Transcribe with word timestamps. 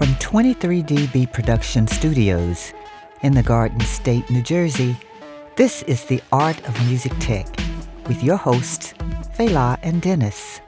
From 0.00 0.14
23DB 0.14 1.30
Production 1.30 1.86
Studios 1.86 2.72
in 3.20 3.34
the 3.34 3.42
Garden 3.42 3.80
State, 3.80 4.30
New 4.30 4.40
Jersey, 4.40 4.96
this 5.56 5.82
is 5.82 6.06
the 6.06 6.22
Art 6.32 6.58
of 6.66 6.86
Music 6.86 7.12
Tech 7.20 7.46
with 8.08 8.24
your 8.24 8.38
hosts, 8.38 8.94
Fela 9.36 9.78
and 9.82 10.00
Denis. 10.00 10.62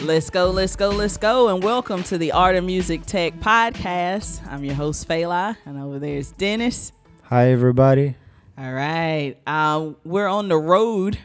Let's 0.00 0.30
go, 0.30 0.50
let's 0.50 0.76
go, 0.76 0.90
let's 0.90 1.16
go, 1.16 1.48
and 1.48 1.60
welcome 1.60 2.04
to 2.04 2.16
the 2.16 2.30
Art 2.30 2.54
of 2.54 2.62
Music 2.62 3.04
Tech 3.04 3.34
podcast. 3.40 4.46
I'm 4.46 4.62
your 4.62 4.76
host, 4.76 5.08
Fela, 5.08 5.56
and 5.66 5.76
over 5.82 5.98
there 5.98 6.18
is 6.18 6.30
Denis. 6.30 6.92
Hi, 7.24 7.50
everybody. 7.50 8.14
All 8.56 8.72
right. 8.72 9.34
Um, 9.44 9.96
we're 10.04 10.28
on 10.28 10.46
the 10.46 10.56
road 10.56 11.18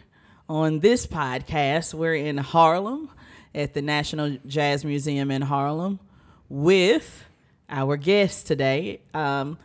on 0.50 0.80
this 0.80 1.06
podcast. 1.06 1.94
We're 1.94 2.16
in 2.16 2.38
Harlem 2.38 3.12
at 3.54 3.76
the 3.76 3.84
National 3.84 4.40
Jazz 4.48 4.84
Museum 4.84 5.30
in 5.30 5.44
Harlem 5.44 6.00
with 6.52 7.24
our 7.70 7.96
guest 7.96 8.46
today. 8.46 9.00
Um, 9.14 9.58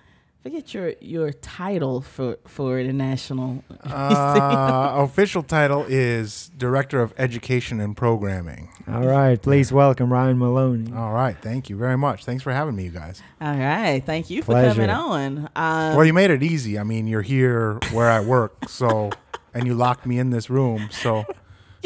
forget 0.43 0.73
your 0.73 0.93
your 1.01 1.33
title 1.33 2.01
for 2.01 2.39
for 2.47 2.83
the 2.83 2.93
national. 2.93 3.65
Uh, 3.83 4.93
official 4.99 5.43
title 5.43 5.85
is 5.89 6.51
Director 6.57 7.03
of 7.03 7.13
Education 7.19 7.81
and 7.81 7.97
Programming. 7.97 8.69
All 8.87 9.05
right. 9.05 9.41
Please 9.43 9.73
welcome 9.73 10.13
Ryan 10.13 10.39
Maloney. 10.39 10.93
All 10.95 11.13
right, 11.13 11.37
thank 11.43 11.69
you 11.69 11.77
very 11.77 11.99
much. 11.99 12.25
Thanks 12.25 12.45
for 12.45 12.53
having 12.53 12.77
me, 12.77 12.85
you 12.85 12.91
guys. 12.91 13.21
All 13.41 13.57
right, 13.57 14.01
thank 14.07 14.31
you 14.31 14.43
for 14.43 14.53
coming 14.53 14.91
on. 14.91 15.49
Um, 15.57 15.97
Well, 15.97 16.05
you 16.05 16.13
made 16.13 16.31
it 16.31 16.45
easy. 16.45 16.79
I 16.79 16.85
mean, 16.85 17.09
you're 17.09 17.23
here 17.23 17.81
where 17.93 18.09
I 18.11 18.21
work, 18.21 18.69
so 18.69 19.11
and 19.53 19.67
you 19.67 19.75
locked 19.75 20.07
me 20.07 20.21
in 20.21 20.31
this 20.31 20.49
room, 20.49 20.89
so 20.93 21.25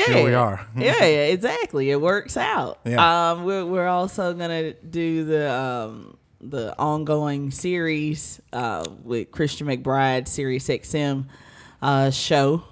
yeah, 0.09 0.15
here 0.15 0.25
we 0.25 0.35
are. 0.35 0.66
yeah, 0.77 0.99
yeah, 1.01 1.27
exactly. 1.27 1.91
It 1.91 2.01
works 2.01 2.37
out. 2.37 2.79
Yeah. 2.85 3.30
Um, 3.33 3.45
we're 3.45 3.65
we're 3.66 3.88
also 3.88 4.33
gonna 4.35 4.73
do 4.74 5.24
the 5.24 5.52
um 5.52 6.16
the 6.41 6.74
ongoing 6.79 7.51
series 7.51 8.41
uh 8.52 8.85
with 9.05 9.30
Christian 9.30 9.66
McBride, 9.66 10.27
Sirius 10.29 10.69
XM 10.69 11.27
uh 11.83 12.11
show. 12.11 12.65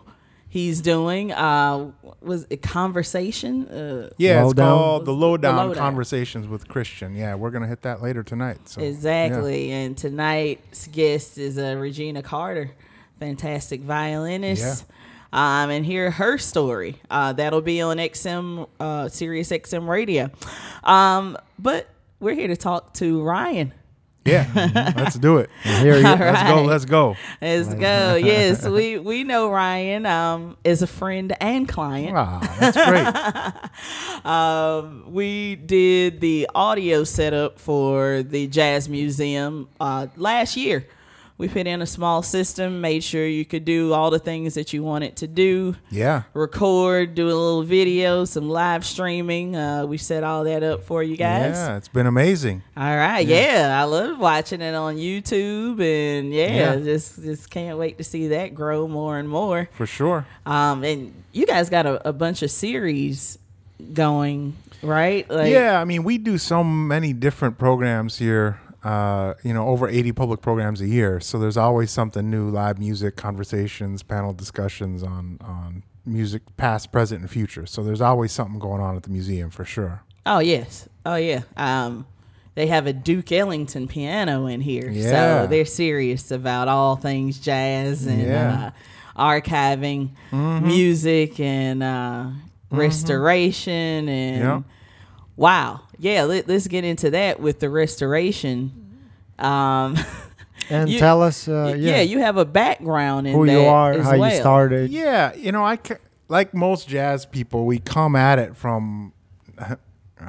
He's 0.50 0.80
doing 0.80 1.30
uh 1.32 1.92
was 2.22 2.46
it 2.48 2.62
conversation 2.62 3.68
uh 3.68 4.08
Yeah, 4.16 4.38
it's 4.38 4.46
Lowdown? 4.46 4.66
called 4.78 5.02
the 5.02 5.04
The 5.06 5.12
Lowdown, 5.12 5.56
Lowdown. 5.56 5.74
Conversations 5.76 6.46
with 6.48 6.66
Christian. 6.68 7.14
Yeah, 7.14 7.34
we're 7.34 7.50
gonna 7.50 7.66
hit 7.66 7.82
that 7.82 8.00
later 8.02 8.22
tonight. 8.22 8.66
So 8.66 8.80
yeah. 8.80 8.86
Exactly. 8.88 9.70
And 9.70 9.96
tonight's 9.98 10.86
guest 10.86 11.36
is 11.36 11.58
uh, 11.58 11.76
Regina 11.78 12.22
Carter, 12.22 12.70
fantastic 13.20 13.82
violinist. 13.82 14.86
Um, 15.32 15.70
and 15.70 15.84
hear 15.84 16.10
her 16.10 16.38
story. 16.38 16.96
Uh, 17.10 17.34
that'll 17.34 17.60
be 17.60 17.82
on 17.82 17.98
XM, 17.98 18.66
uh, 18.80 19.08
Sirius 19.08 19.50
XM 19.50 19.86
radio. 19.86 20.30
Um, 20.84 21.36
but 21.58 21.88
we're 22.18 22.34
here 22.34 22.48
to 22.48 22.56
talk 22.56 22.94
to 22.94 23.22
Ryan. 23.22 23.74
Yeah, 24.28 24.92
let's 24.96 25.16
do 25.16 25.38
it. 25.38 25.48
Here 25.62 25.96
you 25.96 26.02
Let's 26.02 26.42
go. 26.42 26.62
Let's 26.64 26.84
go. 26.84 27.16
Let's 27.40 27.74
go. 27.74 28.16
Yes, 28.16 28.66
we, 28.66 28.98
we 28.98 29.24
know 29.24 29.50
Ryan 29.50 30.04
um, 30.04 30.56
is 30.64 30.82
a 30.82 30.86
friend 30.86 31.34
and 31.40 31.66
client. 31.68 32.14
Ah, 32.14 32.56
that's 32.60 32.76
great. 32.76 33.54
Um, 34.24 35.04
we 35.12 35.54
did 35.54 36.20
the 36.20 36.50
audio 36.54 37.04
setup 37.04 37.60
for 37.60 38.24
the 38.24 38.48
Jazz 38.48 38.88
Museum 38.88 39.68
uh, 39.80 40.08
last 40.16 40.56
year. 40.56 40.86
We 41.38 41.46
put 41.46 41.68
in 41.68 41.80
a 41.80 41.86
small 41.86 42.22
system, 42.24 42.80
made 42.80 43.04
sure 43.04 43.24
you 43.24 43.44
could 43.44 43.64
do 43.64 43.92
all 43.92 44.10
the 44.10 44.18
things 44.18 44.54
that 44.54 44.72
you 44.72 44.82
wanted 44.82 45.14
to 45.18 45.28
do 45.28 45.76
Yeah. 45.88 46.22
record, 46.34 47.14
do 47.14 47.26
a 47.26 47.28
little 47.28 47.62
video, 47.62 48.24
some 48.24 48.48
live 48.50 48.84
streaming. 48.84 49.54
Uh, 49.54 49.86
we 49.86 49.98
set 49.98 50.24
all 50.24 50.42
that 50.44 50.64
up 50.64 50.82
for 50.82 51.00
you 51.00 51.16
guys. 51.16 51.54
Yeah, 51.54 51.76
it's 51.76 51.86
been 51.86 52.06
amazing. 52.08 52.62
All 52.76 52.96
right, 52.96 53.24
yeah. 53.24 53.78
I 53.80 53.84
love 53.84 54.18
watching 54.18 54.60
it 54.60 54.74
on 54.74 54.96
YouTube, 54.96 55.80
and 55.80 56.34
yeah, 56.34 56.74
Yeah. 56.74 56.76
just 56.80 57.22
just 57.22 57.48
can't 57.50 57.78
wait 57.78 57.98
to 57.98 58.04
see 58.04 58.26
that 58.28 58.52
grow 58.56 58.88
more 58.88 59.16
and 59.16 59.28
more. 59.28 59.68
For 59.74 59.86
sure. 59.86 60.26
Um, 60.44 60.82
and 60.82 61.14
you 61.32 61.46
guys 61.46 61.70
got 61.70 61.86
a, 61.86 62.08
a 62.08 62.12
bunch 62.12 62.42
of 62.42 62.50
series 62.50 63.38
going, 63.94 64.56
right? 64.82 65.30
Like, 65.30 65.52
yeah, 65.52 65.80
I 65.80 65.84
mean, 65.84 66.02
we 66.02 66.18
do 66.18 66.36
so 66.36 66.64
many 66.64 67.12
different 67.12 67.58
programs 67.58 68.18
here. 68.18 68.58
Uh, 68.88 69.34
you 69.42 69.52
know, 69.52 69.68
over 69.68 69.86
80 69.88 70.12
public 70.12 70.40
programs 70.40 70.80
a 70.80 70.86
year. 70.86 71.20
So 71.20 71.38
there's 71.38 71.56
always 71.58 71.90
something 71.90 72.30
new: 72.30 72.48
live 72.48 72.78
music, 72.78 73.16
conversations, 73.16 74.02
panel 74.02 74.32
discussions 74.32 75.02
on 75.02 75.38
on 75.42 75.82
music, 76.06 76.42
past, 76.56 76.90
present, 76.90 77.20
and 77.20 77.30
future. 77.30 77.66
So 77.66 77.82
there's 77.82 78.00
always 78.00 78.32
something 78.32 78.58
going 78.58 78.80
on 78.80 78.96
at 78.96 79.02
the 79.02 79.10
museum 79.10 79.50
for 79.50 79.64
sure. 79.66 80.02
Oh 80.24 80.38
yes. 80.38 80.88
Oh 81.04 81.16
yeah. 81.16 81.42
Um, 81.56 82.06
they 82.54 82.66
have 82.68 82.86
a 82.86 82.92
Duke 82.92 83.30
Ellington 83.30 83.88
piano 83.88 84.46
in 84.46 84.60
here, 84.62 84.88
Yeah. 84.90 85.42
so 85.42 85.46
they're 85.48 85.64
serious 85.64 86.30
about 86.30 86.66
all 86.68 86.96
things 86.96 87.38
jazz 87.38 88.06
and 88.06 88.22
Yeah. 88.22 88.72
uh, 89.16 89.22
archiving 89.22 90.10
music 90.32 91.38
and 91.40 91.82
uh, 91.82 92.30
restoration 92.70 94.08
and 94.08 94.38
Yeah. 94.38 94.60
Wow. 95.38 95.80
Yeah, 95.98 96.24
let, 96.24 96.50
us 96.50 96.66
get 96.66 96.84
into 96.84 97.10
that 97.10 97.40
with 97.40 97.60
the 97.60 97.70
restoration. 97.70 99.00
Um, 99.38 99.96
and 100.70 100.88
You- 100.90 100.98
tell 100.98 101.22
us, 101.22 101.48
uh, 101.48 101.74
yeah. 101.78 101.96
yeah, 101.96 102.00
you 102.02 102.18
have 102.18 102.36
a 102.36 102.44
background 102.44 103.26
in 103.26 103.32
who 103.32 103.44
you 103.44 103.60
are, 103.60 103.92
as 103.92 104.04
how 104.04 104.18
well. 104.18 104.30
you 104.30 104.36
started. 104.36 104.90
Yeah, 104.90 105.34
you 105.34 105.52
know, 105.52 105.64
I 105.64 105.78
like 106.28 106.52
most 106.52 106.88
jazz 106.88 107.24
people, 107.24 107.64
we 107.64 107.78
come 107.78 108.14
at 108.14 108.38
it 108.38 108.56
from 108.56 109.12
I 109.58 109.76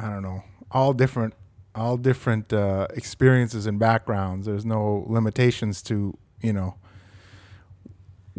don't 0.09 0.23
know 0.23 0.43
all 0.71 0.93
different 0.93 1.33
all 1.75 1.97
different 1.97 2.51
uh, 2.51 2.87
experiences 2.93 3.65
and 3.65 3.79
backgrounds. 3.79 4.47
There's 4.47 4.65
no 4.65 5.05
limitations 5.07 5.81
to 5.83 6.17
you 6.41 6.53
know 6.53 6.75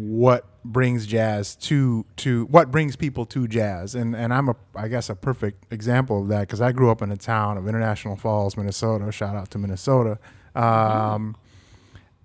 what 0.09 0.45
brings 0.63 1.07
jazz 1.07 1.55
to 1.55 2.05
to 2.17 2.45
what 2.45 2.71
brings 2.71 2.95
people 2.95 3.25
to 3.27 3.47
jazz. 3.47 3.95
And 3.95 4.15
and 4.15 4.33
I'm 4.33 4.49
a 4.49 4.55
I 4.75 4.87
guess 4.87 5.09
a 5.09 5.15
perfect 5.15 5.71
example 5.71 6.21
of 6.21 6.27
that 6.29 6.41
because 6.41 6.61
I 6.61 6.71
grew 6.71 6.91
up 6.91 7.01
in 7.01 7.11
a 7.11 7.17
town 7.17 7.57
of 7.57 7.67
International 7.67 8.15
Falls 8.15 8.57
Minnesota. 8.57 9.11
Shout 9.11 9.35
out 9.35 9.49
to 9.51 9.57
Minnesota. 9.57 10.19
Um, 10.53 11.37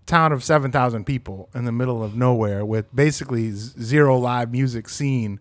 town 0.06 0.32
of 0.32 0.42
7,000 0.42 1.04
people 1.04 1.48
in 1.54 1.64
the 1.64 1.72
middle 1.72 2.02
of 2.02 2.16
nowhere 2.16 2.64
with 2.64 2.94
basically 2.94 3.50
zero 3.50 4.16
live 4.16 4.50
music 4.50 4.88
scene. 4.88 5.40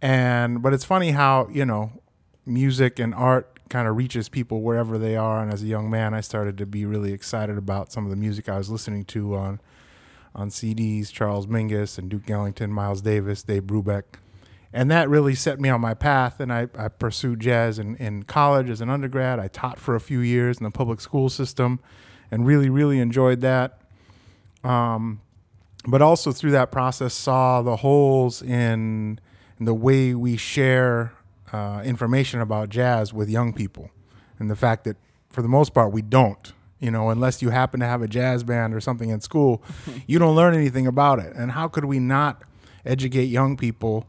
And 0.00 0.62
but 0.62 0.72
it's 0.72 0.84
funny 0.84 1.12
how 1.12 1.48
you 1.52 1.64
know 1.64 1.92
music 2.44 2.98
and 2.98 3.14
art 3.14 3.48
kind 3.68 3.88
of 3.88 3.96
reaches 3.96 4.28
people 4.28 4.60
wherever 4.60 4.98
they 4.98 5.16
are. 5.16 5.42
And 5.42 5.52
as 5.52 5.62
a 5.62 5.66
young 5.66 5.90
man 5.90 6.14
I 6.14 6.20
started 6.20 6.58
to 6.58 6.66
be 6.66 6.84
really 6.86 7.12
excited 7.12 7.56
about 7.56 7.92
some 7.92 8.04
of 8.04 8.10
the 8.10 8.16
music 8.16 8.48
I 8.48 8.58
was 8.58 8.70
listening 8.70 9.04
to 9.06 9.34
on 9.36 9.60
on 10.34 10.48
CDs, 10.48 11.12
Charles 11.12 11.46
Mingus 11.46 11.98
and 11.98 12.08
Duke 12.08 12.30
Ellington, 12.30 12.72
Miles 12.72 13.02
Davis, 13.02 13.42
Dave 13.42 13.64
Brubeck. 13.64 14.04
And 14.72 14.90
that 14.90 15.08
really 15.08 15.34
set 15.34 15.60
me 15.60 15.68
on 15.68 15.80
my 15.80 15.94
path. 15.94 16.40
And 16.40 16.52
I, 16.52 16.68
I 16.76 16.88
pursued 16.88 17.40
jazz 17.40 17.78
in, 17.78 17.96
in 17.96 18.22
college 18.22 18.70
as 18.70 18.80
an 18.80 18.88
undergrad. 18.88 19.38
I 19.38 19.48
taught 19.48 19.78
for 19.78 19.94
a 19.94 20.00
few 20.00 20.20
years 20.20 20.58
in 20.58 20.64
the 20.64 20.70
public 20.70 21.00
school 21.00 21.28
system 21.28 21.80
and 22.30 22.46
really, 22.46 22.70
really 22.70 22.98
enjoyed 22.98 23.42
that. 23.42 23.80
Um, 24.64 25.20
but 25.86 26.00
also 26.00 26.32
through 26.32 26.52
that 26.52 26.70
process, 26.70 27.12
saw 27.12 27.60
the 27.60 27.76
holes 27.76 28.40
in, 28.40 29.18
in 29.58 29.66
the 29.66 29.74
way 29.74 30.14
we 30.14 30.36
share 30.36 31.12
uh, 31.52 31.82
information 31.84 32.40
about 32.40 32.70
jazz 32.70 33.12
with 33.12 33.28
young 33.28 33.52
people. 33.52 33.90
And 34.38 34.50
the 34.50 34.56
fact 34.56 34.84
that 34.84 34.96
for 35.28 35.42
the 35.42 35.48
most 35.48 35.74
part, 35.74 35.92
we 35.92 36.02
don't 36.02 36.52
you 36.82 36.90
know, 36.90 37.10
unless 37.10 37.40
you 37.42 37.50
happen 37.50 37.80
to 37.80 37.86
have 37.86 38.02
a 38.02 38.08
jazz 38.08 38.42
band 38.42 38.74
or 38.74 38.80
something 38.80 39.08
in 39.10 39.20
school, 39.20 39.62
you 40.06 40.18
don't 40.18 40.34
learn 40.36 40.54
anything 40.54 40.86
about 40.86 41.18
it. 41.18 41.32
And 41.36 41.52
how 41.52 41.68
could 41.68 41.84
we 41.84 41.98
not 41.98 42.42
educate 42.84 43.24
young 43.26 43.56
people 43.56 44.06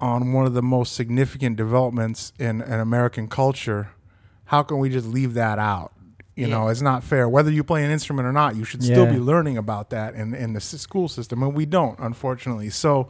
on 0.00 0.32
one 0.32 0.46
of 0.46 0.54
the 0.54 0.62
most 0.62 0.94
significant 0.94 1.56
developments 1.56 2.32
in, 2.38 2.60
in 2.62 2.80
American 2.80 3.28
culture? 3.28 3.90
How 4.46 4.62
can 4.62 4.78
we 4.78 4.88
just 4.88 5.06
leave 5.06 5.34
that 5.34 5.58
out? 5.58 5.92
You 6.34 6.46
know, 6.46 6.68
it's 6.68 6.80
not 6.82 7.02
fair. 7.02 7.28
Whether 7.28 7.50
you 7.50 7.64
play 7.64 7.84
an 7.84 7.90
instrument 7.90 8.26
or 8.28 8.32
not, 8.32 8.54
you 8.54 8.62
should 8.62 8.80
still 8.84 9.06
Yeah. 9.06 9.12
be 9.14 9.18
learning 9.18 9.56
about 9.58 9.90
that 9.90 10.14
in, 10.14 10.34
in 10.34 10.52
the 10.52 10.60
school 10.60 11.08
system. 11.08 11.42
And 11.42 11.52
we 11.52 11.66
don't, 11.66 11.98
unfortunately. 11.98 12.70
So 12.70 13.08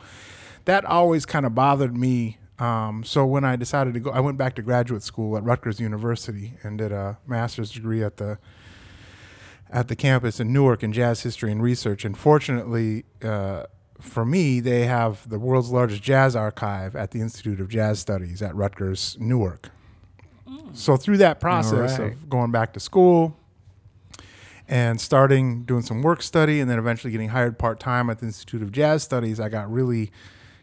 that 0.64 0.87
always 0.87 1.26
kind 1.26 1.44
of 1.44 1.54
bothered 1.54 1.94
me. 1.94 2.38
Um, 2.58 3.04
so 3.04 3.26
when 3.26 3.44
I 3.44 3.54
decided 3.56 3.93
to 3.94 4.00
go, 4.00 4.11
I 4.12 4.20
went 4.20 4.38
back 4.38 4.54
to 4.54 4.62
graduate 4.62 5.02
school 5.02 5.37
at 5.37 5.44
Rutgers 5.44 5.78
University 5.78 6.54
and 6.62 6.78
did 6.78 6.90
a 6.90 7.19
master's 7.26 7.70
degree 7.70 8.02
at 8.02 8.16
the 8.16 8.38
at 9.70 9.88
the 9.88 9.97
campus 9.97 10.41
in 10.41 10.53
Newark 10.53 10.82
in 10.82 10.93
jazz 10.93 11.23
history 11.23 11.53
and 11.53 11.62
research. 11.62 12.05
And 12.05 12.17
fortunately, 12.17 13.05
uh, 13.23 13.65
for 14.00 14.25
me, 14.25 14.61
they 14.61 14.85
have 14.87 15.29
the 15.29 15.38
world's 15.38 15.70
largest 15.70 16.03
jazz 16.03 16.37
archive 16.37 16.94
at 16.94 17.11
the 17.11 17.20
Institute 17.20 17.61
of 17.61 17.69
Jazz 17.69 17.99
Studies 17.99 18.43
at 18.43 18.55
Rutgers 18.55 19.17
Newark. 19.20 19.70
So 20.73 20.97
through 20.97 21.19
that 21.19 21.41
process 21.41 21.99
right. 21.99 22.12
of 22.12 22.29
going 22.29 22.50
back 22.53 22.73
to 22.75 22.81
school 22.81 23.37
and 24.69 25.00
starting 25.00 25.65
doing 25.65 25.82
some 25.82 26.03
work 26.03 26.23
study 26.23 26.61
and 26.61 26.71
then 26.71 26.79
eventually 26.79 27.11
getting 27.11 27.31
hired 27.31 27.59
part-time 27.59 28.11
at 28.11 28.19
the 28.19 28.26
Institute 28.26 28.62
of 28.62 28.71
Jazz 28.71 29.03
Studies, 29.03 29.41
I 29.41 29.49
got 29.49 29.71
really 29.71 30.12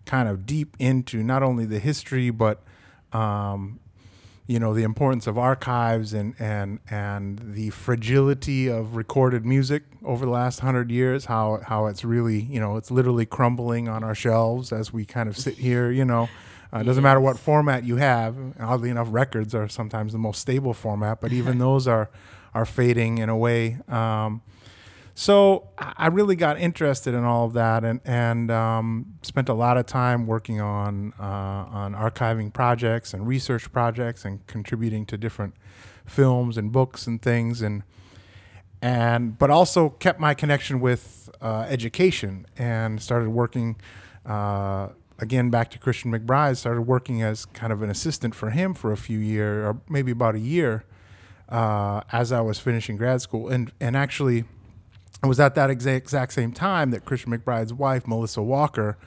kind 0.05 0.29
of 0.29 0.45
deep 0.45 0.75
into 0.79 1.23
not 1.23 1.43
only 1.43 1.65
the 1.65 1.79
history 1.79 2.29
but 2.29 2.63
um, 3.11 3.79
you 4.47 4.59
know 4.59 4.73
the 4.73 4.83
importance 4.83 5.25
of 5.27 5.37
archives 5.37 6.13
and 6.13 6.35
and 6.39 6.79
and 6.89 7.39
the 7.55 7.71
fragility 7.71 8.67
of 8.67 8.95
recorded 8.95 9.45
music 9.45 9.83
over 10.03 10.25
the 10.25 10.31
last 10.31 10.59
hundred 10.59 10.91
years. 10.91 11.25
How 11.25 11.61
how 11.63 11.87
it's 11.87 12.05
really 12.05 12.41
you 12.41 12.59
know 12.59 12.77
it's 12.77 12.91
literally 12.91 13.25
crumbling 13.25 13.87
on 13.87 14.03
our 14.03 14.15
shelves 14.15 14.71
as 14.71 14.93
we 14.93 15.05
kind 15.05 15.27
of 15.27 15.37
sit 15.37 15.55
here. 15.55 15.89
You 15.89 16.05
know, 16.05 16.29
uh, 16.73 16.79
it 16.79 16.83
doesn't 16.83 17.03
matter 17.03 17.19
what 17.19 17.39
format 17.39 17.83
you 17.83 17.95
have. 17.95 18.35
Oddly 18.59 18.89
enough, 18.89 19.07
records 19.09 19.55
are 19.55 19.67
sometimes 19.67 20.11
the 20.11 20.19
most 20.19 20.39
stable 20.41 20.73
format, 20.73 21.21
but 21.21 21.33
even 21.33 21.57
those 21.57 21.87
are 21.87 22.09
are 22.53 22.65
fading 22.65 23.17
in 23.17 23.29
a 23.29 23.37
way. 23.37 23.79
Um, 23.87 24.41
so 25.17 25.69
I 25.77 26.07
really 26.07 26.35
got 26.35 26.59
interested 26.59 27.13
in 27.13 27.23
all 27.23 27.45
of 27.45 27.53
that, 27.53 27.85
and 27.85 28.01
and 28.03 28.51
um, 28.51 29.15
spent 29.21 29.47
a 29.47 29.53
lot 29.53 29.77
of 29.77 29.85
time 29.85 30.27
working 30.27 30.59
on 30.59 31.13
uh, 31.17 31.23
on 31.23 31.95
archiving 31.95 32.51
projects 32.51 33.13
and 33.13 33.25
research 33.25 33.71
projects, 33.71 34.25
and 34.25 34.45
contributing 34.45 35.05
to 35.05 35.17
different 35.17 35.55
films 36.05 36.57
and 36.57 36.69
books 36.73 37.07
and 37.07 37.21
things, 37.21 37.61
and 37.61 37.83
and 38.81 39.39
but 39.39 39.49
also 39.49 39.87
kept 39.89 40.19
my 40.19 40.33
connection 40.33 40.81
with 40.81 41.29
uh, 41.41 41.65
education 41.69 42.45
and 42.57 43.01
started 43.01 43.29
working. 43.29 43.77
Uh, 44.25 44.89
again, 45.19 45.49
back 45.49 45.71
to 45.71 45.79
Christian 45.79 46.11
McBride, 46.11 46.57
started 46.57 46.81
working 46.81 47.21
as 47.21 47.45
kind 47.45 47.71
of 47.71 47.81
an 47.81 47.89
assistant 47.89 48.35
for 48.35 48.49
him 48.49 48.73
for 48.73 48.91
a 48.91 48.97
few 48.97 49.19
years, 49.19 49.65
or 49.65 49.79
maybe 49.87 50.11
about 50.11 50.35
a 50.35 50.39
year, 50.39 50.83
uh, 51.47 52.01
as 52.11 52.33
I 52.33 52.41
was 52.41 52.59
finishing 52.59 52.97
grad 52.97 53.21
school, 53.21 53.47
and 53.47 53.71
and 53.79 53.95
actually 53.95 54.43
it 55.25 55.27
was 55.27 55.39
at 55.39 55.55
that 55.55 55.69
exact, 55.69 55.97
exact 55.97 56.33
same 56.33 56.51
time 56.51 56.91
that 56.91 57.05
Christian 57.05 57.31
McBride's 57.37 57.73
wife, 57.73 58.07
Melissa 58.07 58.41
Walker, 58.41 58.97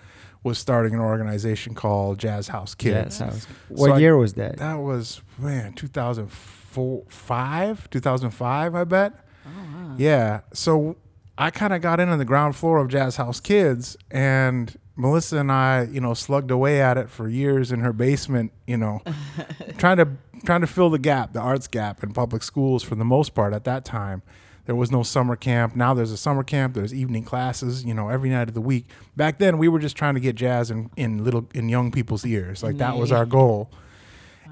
was 0.43 0.59
starting 0.59 0.95
an 0.95 1.01
organization 1.01 1.75
called 1.75 2.19
Jazz 2.19 2.49
House 2.49 2.75
Kids. 2.75 3.21
Yes. 3.21 3.47
What 3.69 3.93
I- 3.93 3.99
year 3.99 4.17
was 4.17 4.35
that? 4.35 4.57
That 4.59 4.77
was, 4.79 5.21
man, 5.39 5.73
2004, 5.75 7.03
5, 7.09 7.91
2005, 7.91 8.75
I 8.75 8.85
bet. 8.85 9.13
Oh, 9.47 9.95
yeah. 9.97 10.41
So 10.53 10.97
I 11.37 11.51
kind 11.51 11.73
of 11.73 11.81
got 11.81 12.01
in 12.01 12.09
on 12.09 12.19
the 12.19 12.25
ground 12.25 12.57
floor 12.57 12.79
of 12.79 12.89
Jazz 12.89 13.17
House 13.17 13.41
Kids, 13.41 13.97
and 14.11 14.77
Melissa 14.97 15.39
and 15.39 15.53
I, 15.53 15.85
you 15.91 16.01
know, 16.01 16.15
slugged 16.15 16.51
away 16.51 16.81
at 16.81 16.99
it 16.99 17.09
for 17.11 17.29
years 17.29 17.71
in 17.71 17.81
her 17.81 17.93
basement, 17.93 18.53
you 18.67 18.77
know, 18.77 19.01
trying 19.79 19.99
to 19.99 20.09
trying 20.45 20.61
to 20.61 20.67
fill 20.67 20.91
the 20.91 20.99
gap, 20.99 21.33
the 21.33 21.41
arts 21.41 21.67
gap 21.67 22.03
in 22.03 22.13
public 22.13 22.43
schools 22.43 22.83
for 22.83 22.95
the 22.95 23.05
most 23.05 23.35
part 23.35 23.53
at 23.53 23.65
that 23.65 23.85
time. 23.85 24.23
There 24.69 24.77
was 24.77 24.93
no 24.93 25.03
summer 25.03 25.35
camp. 25.35 25.75
Now 25.75 25.95
there's 25.95 26.13
a 26.13 26.17
summer 26.19 26.45
camp. 26.45 26.75
There's 26.75 26.93
evening 26.93 27.25
classes, 27.25 27.87
you 27.87 27.95
know, 27.95 28.11
every 28.11 28.29
night 28.29 28.49
of 28.49 28.55
the 28.55 28.61
week. 28.61 28.85
Back 29.17 29.39
then, 29.39 29.57
we 29.57 29.67
were 29.67 29.79
just 29.79 29.97
trying 29.97 30.13
to 30.13 30.21
get 30.21 30.37
jazz 30.37 30.71
in, 30.71 30.91
in 30.95 31.25
little 31.25 31.49
in 31.55 31.71
young 31.71 31.91
people's 31.91 32.27
ears. 32.27 32.63
Like 32.63 32.77
that 32.77 32.99
was 32.99 33.11
our 33.11 33.25
goal. 33.25 33.71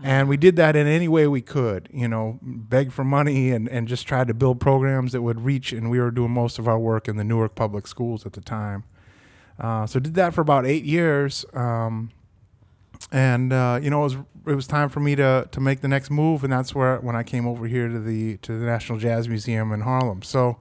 And 0.03 0.27
we 0.27 0.39
did 0.39 0.57
that 0.57 0.75
in 0.75 0.87
any 0.87 1.07
way 1.07 1.27
we 1.27 1.43
could, 1.43 1.91
you 1.93 2.09
know, 2.09 2.39
beg 2.41 2.93
for 2.93 3.05
money 3.05 3.51
and, 3.51 3.69
and 3.69 3.87
just 3.87 4.09
tried 4.09 4.29
to 4.29 4.35
build 4.35 4.59
programs 4.59 5.13
that 5.13 5.21
would 5.21 5.43
reach. 5.43 5.71
And 5.71 5.91
we 5.91 6.01
were 6.01 6.11
doing 6.11 6.31
most 6.31 6.59
of 6.59 6.67
our 6.67 6.79
work 6.79 7.09
in 7.09 7.19
the 7.19 7.25
Newark 7.25 7.55
public 7.55 7.87
schools 7.87 8.25
at 8.25 8.33
the 8.33 8.41
time. 8.41 8.85
Uh, 9.61 9.87
so 9.87 10.01
did 10.01 10.15
that 10.15 10.33
for 10.33 10.41
about 10.41 10.65
eight 10.65 10.85
years. 10.85 11.45
Um, 11.53 12.11
and 13.13 13.53
uh, 13.53 13.79
you 13.83 13.91
know, 13.91 14.01
it 14.01 14.05
was 14.05 14.17
it 14.47 14.55
was 14.55 14.67
time 14.67 14.89
for 14.89 15.01
me 15.01 15.17
to 15.17 15.49
to 15.51 15.61
make 15.61 15.81
the 15.81 15.89
next 15.89 16.11
move, 16.11 16.45
and 16.45 16.53
that's 16.53 16.75
where 16.75 16.99
when 16.99 17.17
I 17.17 17.23
came 17.23 17.47
over 17.47 17.67
here 17.67 17.89
to 17.89 17.99
the 17.99 18.37
to 18.39 18.59
the 18.59 18.65
National 18.65 18.99
Jazz 18.99 19.29
Museum 19.29 19.73
in 19.73 19.81
Harlem. 19.81 20.23
So 20.23 20.59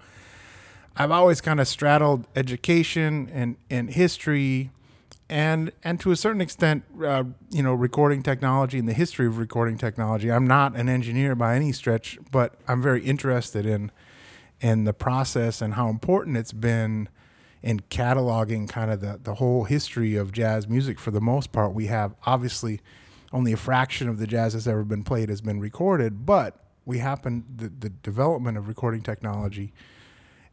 I've 0.98 1.12
always 1.12 1.42
kind 1.42 1.60
of 1.60 1.68
straddled 1.68 2.28
education 2.36 3.30
and 3.34 3.58
and 3.70 3.90
history, 3.90 4.72
and 5.30 5.72
and 5.84 6.00
to 6.00 6.12
a 6.12 6.16
certain 6.16 6.42
extent, 6.42 6.84
uh, 7.04 7.26
you 7.50 7.64
know, 7.64 7.74
recording 7.74 8.24
technology 8.24 8.80
and 8.80 8.88
the 8.88 8.94
history 8.94 9.28
of 9.28 9.38
recording 9.38 9.78
technology. 9.78 10.32
I'm 10.32 10.48
not 10.48 10.76
an 10.76 10.88
engineer 10.88 11.36
by 11.36 11.56
any 11.56 11.72
stretch, 11.72 12.18
but 12.32 12.56
I'm 12.68 12.82
very 12.82 13.04
interested 13.04 13.66
in 13.66 13.92
in 14.62 14.86
the 14.86 14.94
process 14.94 15.62
and 15.62 15.74
how 15.74 15.90
important 15.90 16.38
it's 16.38 16.54
been 16.54 17.10
in 17.66 17.80
cataloging 17.90 18.70
kind 18.70 18.92
of 18.92 19.02
the, 19.02 19.20
the 19.24 19.34
whole 19.34 19.64
history 19.64 20.16
of 20.16 20.32
jazz 20.32 20.68
music 20.68 21.00
for 21.00 21.10
the 21.10 21.20
most 21.20 21.52
part. 21.52 21.74
We 21.74 21.88
have 21.88 22.14
obviously 22.28 22.80
only 23.34 23.52
a 23.52 23.58
fraction 23.58 24.08
of 24.08 24.20
the 24.20 24.28
jazz 24.28 24.54
that's 24.54 24.68
ever 24.68 24.84
been 24.84 25.04
played 25.04 25.30
has 25.30 25.42
been 25.42 25.60
recorded, 25.60 26.28
but 26.28 26.64
we 26.86 27.00
happen 27.00 27.44
the, 27.54 27.70
the 27.70 27.90
development 27.90 28.60
of 28.60 28.68
recording 28.68 29.02
technology 29.02 29.74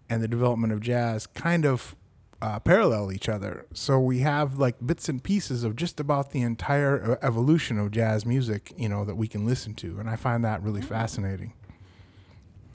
and 0.09 0.23
the 0.23 0.27
development 0.27 0.73
of 0.73 0.81
jazz 0.81 1.27
kind 1.27 1.67
of 1.67 1.95
uh, 2.41 2.59
parallel 2.61 3.13
each 3.13 3.29
other. 3.29 3.67
So 3.75 4.01
we 4.01 4.21
have 4.21 4.59
like 4.59 4.77
bits 4.85 5.11
and 5.11 5.23
pieces 5.23 5.65
of 5.65 5.77
just 5.77 6.01
about 6.01 6.31
the 6.31 6.41
entire 6.41 7.13
uh, 7.13 7.17
evolution 7.27 7.79
of 7.79 7.91
jazz 7.91 8.25
music, 8.25 8.73
you 8.79 8.89
know, 8.89 9.05
that 9.05 9.17
we 9.17 9.29
can 9.29 9.45
listen 9.45 9.75
to, 9.75 10.01
and 10.01 10.09
I 10.09 10.17
find 10.17 10.43
that 10.45 10.63
really 10.63 10.83
fascinating. 10.83 11.53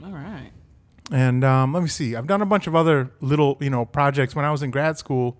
All 0.04 0.12
right. 0.12 0.52
And 1.12 1.44
um, 1.44 1.74
let 1.74 1.82
me 1.84 1.90
see. 1.90 2.16
I've 2.16 2.28
done 2.28 2.42
a 2.42 2.46
bunch 2.46 2.68
of 2.68 2.76
other 2.76 3.10
little, 3.22 3.58
you 3.62 3.70
know, 3.70 3.86
projects. 3.86 4.36
When 4.36 4.44
I 4.46 4.52
was 4.52 4.62
in 4.62 4.72
grad 4.72 4.98
school, 4.98 5.38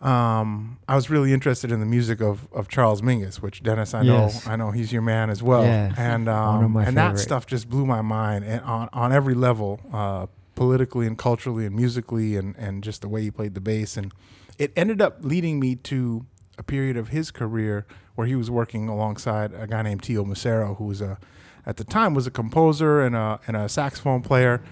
um, 0.00 0.78
I 0.86 0.94
was 0.94 1.08
really 1.08 1.32
interested 1.32 1.72
in 1.72 1.80
the 1.80 1.86
music 1.86 2.20
of, 2.20 2.46
of 2.52 2.68
Charles 2.68 3.00
Mingus, 3.00 3.36
which 3.36 3.62
Denis, 3.62 3.94
I 3.94 4.02
know, 4.02 4.24
Yes. 4.24 4.46
I 4.46 4.56
know 4.56 4.70
he's 4.70 4.92
your 4.92 5.00
man 5.02 5.30
as 5.30 5.42
well. 5.42 5.64
Yeah. 5.64 5.94
And 5.96 6.28
um, 6.28 6.76
and 6.76 6.96
that 6.96 7.18
stuff 7.18 7.46
just 7.46 7.70
blew 7.70 7.86
my 7.86 8.02
mind 8.02 8.44
and 8.44 8.60
on 8.62 8.90
on 8.92 9.12
every 9.12 9.34
level, 9.34 9.80
uh, 9.92 10.26
politically 10.54 11.06
and 11.06 11.16
culturally 11.16 11.64
and 11.64 11.74
musically, 11.74 12.36
and 12.36 12.54
and 12.56 12.84
just 12.84 13.00
the 13.00 13.08
way 13.08 13.22
he 13.22 13.30
played 13.30 13.54
the 13.54 13.60
bass. 13.60 13.96
And 13.96 14.12
it 14.58 14.70
ended 14.76 15.00
up 15.00 15.18
leading 15.22 15.58
me 15.58 15.76
to 15.76 16.26
a 16.58 16.62
period 16.62 16.96
of 16.98 17.08
his 17.08 17.30
career 17.30 17.86
where 18.16 18.26
he 18.26 18.34
was 18.34 18.50
working 18.50 18.88
alongside 18.88 19.52
a 19.54 19.66
guy 19.66 19.80
named 19.82 20.02
Teo 20.02 20.24
Macero, 20.24 20.76
who 20.76 20.84
was 20.84 21.00
a 21.00 21.18
at 21.66 21.76
the 21.76 21.84
time 21.84 22.14
was 22.14 22.26
a 22.26 22.30
composer 22.30 23.00
and 23.02 23.14
a 23.16 23.40
and 23.46 23.56
a 23.56 23.68
saxophone 23.68 24.22
player. 24.22 24.62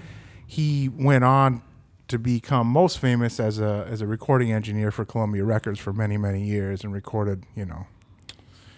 He 0.46 0.88
went 0.88 1.24
on 1.24 1.62
to 2.08 2.18
become 2.18 2.66
most 2.66 2.98
famous 2.98 3.40
as 3.40 3.58
a 3.58 3.86
as 3.90 4.00
a 4.00 4.06
recording 4.06 4.52
engineer 4.52 4.90
for 4.90 5.04
Columbia 5.04 5.44
Records 5.44 5.80
for 5.80 5.92
many 5.92 6.16
many 6.16 6.44
years 6.44 6.84
and 6.84 6.92
recorded 6.92 7.44
you 7.56 7.64
know 7.64 7.86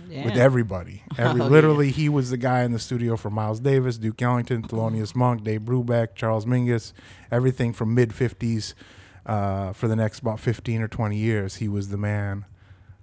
Yeah. 0.09 0.25
with 0.27 0.37
everybody. 0.37 1.03
Every 1.19 1.41
Oh, 1.41 1.45
yeah. 1.45 1.51
literally 1.51 1.91
he 1.91 2.09
was 2.09 2.31
the 2.31 2.37
guy 2.37 2.63
in 2.63 2.73
the 2.73 2.79
studio 2.79 3.17
for 3.17 3.29
Miles 3.31 3.59
Davis, 3.61 3.99
Duke 3.99 4.23
Ellington, 4.23 4.63
Thelonious 4.63 5.15
Monk, 5.17 5.43
Dave 5.43 5.63
Brubeck, 5.63 6.15
Charles 6.15 6.47
Mingus, 6.47 6.93
everything 7.33 7.73
from 7.73 7.95
mid 7.95 8.15
fifties 8.15 8.75
uh, 9.27 9.73
for 9.73 9.89
the 9.89 9.97
next 9.97 10.21
about 10.21 10.39
fifteen 10.39 10.81
or 10.81 10.89
twenty 10.89 11.17
years. 11.17 11.57
He 11.57 11.69
was 11.69 11.89
the 11.89 11.97
man. 11.99 12.45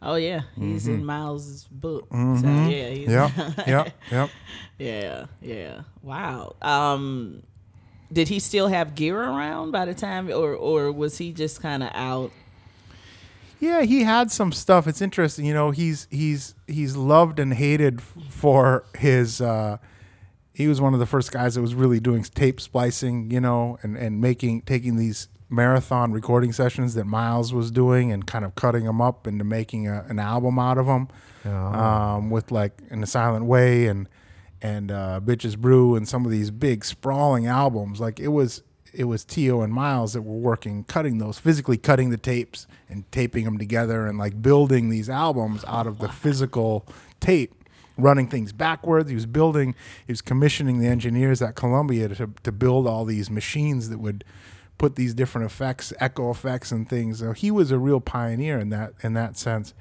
Oh 0.03 0.15
yeah, 0.15 0.41
he's 0.60 0.88
in 0.88 1.05
Miles's 1.05 1.65
book. 1.72 2.07
So 2.12 2.15
Mhm. 2.17 2.69
yeah, 2.72 2.89
he's, 2.89 3.10
Yep, 3.10 3.31
yep, 3.67 3.93
yep. 4.12 4.29
yeah, 4.77 5.25
yeah. 5.41 5.81
Wow. 6.01 6.55
Um, 6.62 7.43
did 8.12 8.27
he 8.27 8.39
still 8.39 8.67
have 8.67 8.95
gear 8.95 9.19
around 9.19 9.72
by 9.72 9.86
the 9.86 9.93
time, 9.93 10.29
or 10.29 10.53
or 10.55 10.91
was 10.91 11.17
he 11.17 11.31
just 11.31 11.62
kind 11.62 11.81
of 11.83 11.89
out? 11.93 12.31
Yeah, 13.60 13.83
he 13.83 14.03
had 14.03 14.29
some 14.29 14.51
stuff. 14.51 14.88
It's 14.88 15.01
interesting, 15.01 15.45
you 15.45 15.53
know. 15.53 15.72
He's 15.72 16.07
he's 16.12 16.53
he's 16.67 16.95
loved 16.98 17.39
and 17.39 17.53
hated 17.53 18.01
for 18.01 18.83
his. 18.98 19.39
Uh, 19.39 19.77
he 20.53 20.67
was 20.67 20.81
one 20.81 20.93
of 20.93 21.00
the 21.00 21.05
first 21.05 21.31
guys 21.31 21.55
that 21.55 21.62
was 21.62 21.74
really 21.74 22.00
doing 22.01 22.24
tape 22.24 22.60
splicing, 22.60 23.31
you 23.31 23.39
know, 23.39 23.77
and 23.81 23.98
and 23.98 24.19
making 24.19 24.63
taking 24.63 24.98
these 24.98 25.29
marathon 25.53 26.12
recording 26.12 26.51
sessions 26.51 26.95
that 26.95 27.05
Miles 27.05 27.53
was 27.53 27.72
doing 27.72 28.12
and 28.12 28.25
kind 28.25 28.43
of 28.43 28.55
cutting 28.55 28.86
them 28.86 29.01
up 29.01 29.27
into 29.27 29.43
making 29.43 29.88
a, 29.88 30.05
an 30.10 30.19
album 30.19 30.60
out 30.60 30.77
of 30.77 30.88
them, 30.88 31.07
um, 32.15 32.29
with 32.29 32.51
like 32.51 32.74
in 32.89 33.03
a 33.03 33.07
silent 33.07 33.45
way 33.45 33.88
and 33.88 34.10
and 34.62 34.91
uh, 34.91 35.19
bitches 35.24 35.57
brew 35.57 35.95
and 35.95 36.07
some 36.07 36.25
of 36.25 36.31
these 36.31 36.50
big 36.51 36.83
sprawling 36.86 37.45
albums. 37.48 38.00
Like 38.00 38.19
it 38.19 38.29
was 38.29 38.63
it 38.93 39.05
was 39.05 39.25
Teo 39.25 39.62
and 39.62 39.74
Miles 39.74 40.13
that 40.13 40.22
were 40.22 40.38
working, 40.38 40.83
cutting 40.83 41.17
those, 41.17 41.39
physically 41.39 41.77
cutting 41.77 42.12
the 42.12 42.17
tapes 42.17 42.67
and 42.88 43.12
taping 43.12 43.43
them 43.45 43.57
together 43.57 44.05
and 44.05 44.17
like 44.17 44.41
building 44.41 44.89
these 44.89 45.10
albums 45.10 45.65
out 45.67 45.88
of 45.88 45.98
the 45.98 46.07
physical 46.07 46.86
tape, 47.19 47.53
running 47.98 48.27
things 48.27 48.53
backwards. 48.53 49.10
He 49.10 49.15
was 49.15 49.25
building, 49.25 49.74
he 50.05 50.12
was 50.12 50.22
commissioning 50.22 50.79
the 50.79 50.88
engineers 50.88 51.41
at 51.41 51.55
Columbia 51.55 52.07
to, 52.10 52.29
to 52.43 52.51
build 52.51 52.86
all 52.88 53.03
these 53.03 53.31
machines 53.31 53.89
that 53.89 53.98
would 53.98 54.24
put 54.77 54.96
these 54.96 55.13
different 55.13 55.46
effects, 55.46 55.94
echo 56.00 56.30
effects 56.30 56.72
and 56.72 56.89
things. 56.89 57.20
So 57.20 57.32
he 57.32 57.51
was 57.51 57.72
a 57.72 57.77
real 57.77 58.00
pioneer 58.00 58.60
in 58.60 58.70
that 58.70 58.94
in 59.01 59.13
that 59.13 59.38
sense. 59.38 59.74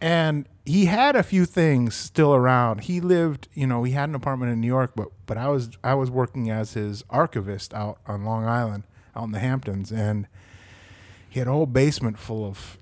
And 0.00 0.46
he 0.64 0.86
had 0.86 1.16
a 1.16 1.22
few 1.22 1.46
things 1.46 1.94
still 1.94 2.34
around. 2.34 2.82
He 2.82 3.00
lived, 3.00 3.48
you 3.54 3.66
know, 3.66 3.82
he 3.84 3.92
had 3.92 4.08
an 4.08 4.14
apartment 4.14 4.52
in 4.52 4.60
New 4.60 4.66
York, 4.66 4.92
but 4.94 5.08
but 5.26 5.38
I 5.38 5.48
was 5.48 5.70
I 5.82 5.94
was 5.94 6.10
working 6.10 6.50
as 6.50 6.74
his 6.74 7.04
archivist 7.08 7.72
out 7.72 7.98
on 8.06 8.24
Long 8.24 8.44
Island, 8.44 8.84
out 9.14 9.24
in 9.24 9.32
the 9.32 9.38
Hamptons, 9.38 9.90
and 9.90 10.26
he 11.28 11.38
had 11.38 11.48
a 11.48 11.52
whole 11.52 11.66
basement 11.66 12.18
full 12.18 12.44
of 12.44 12.78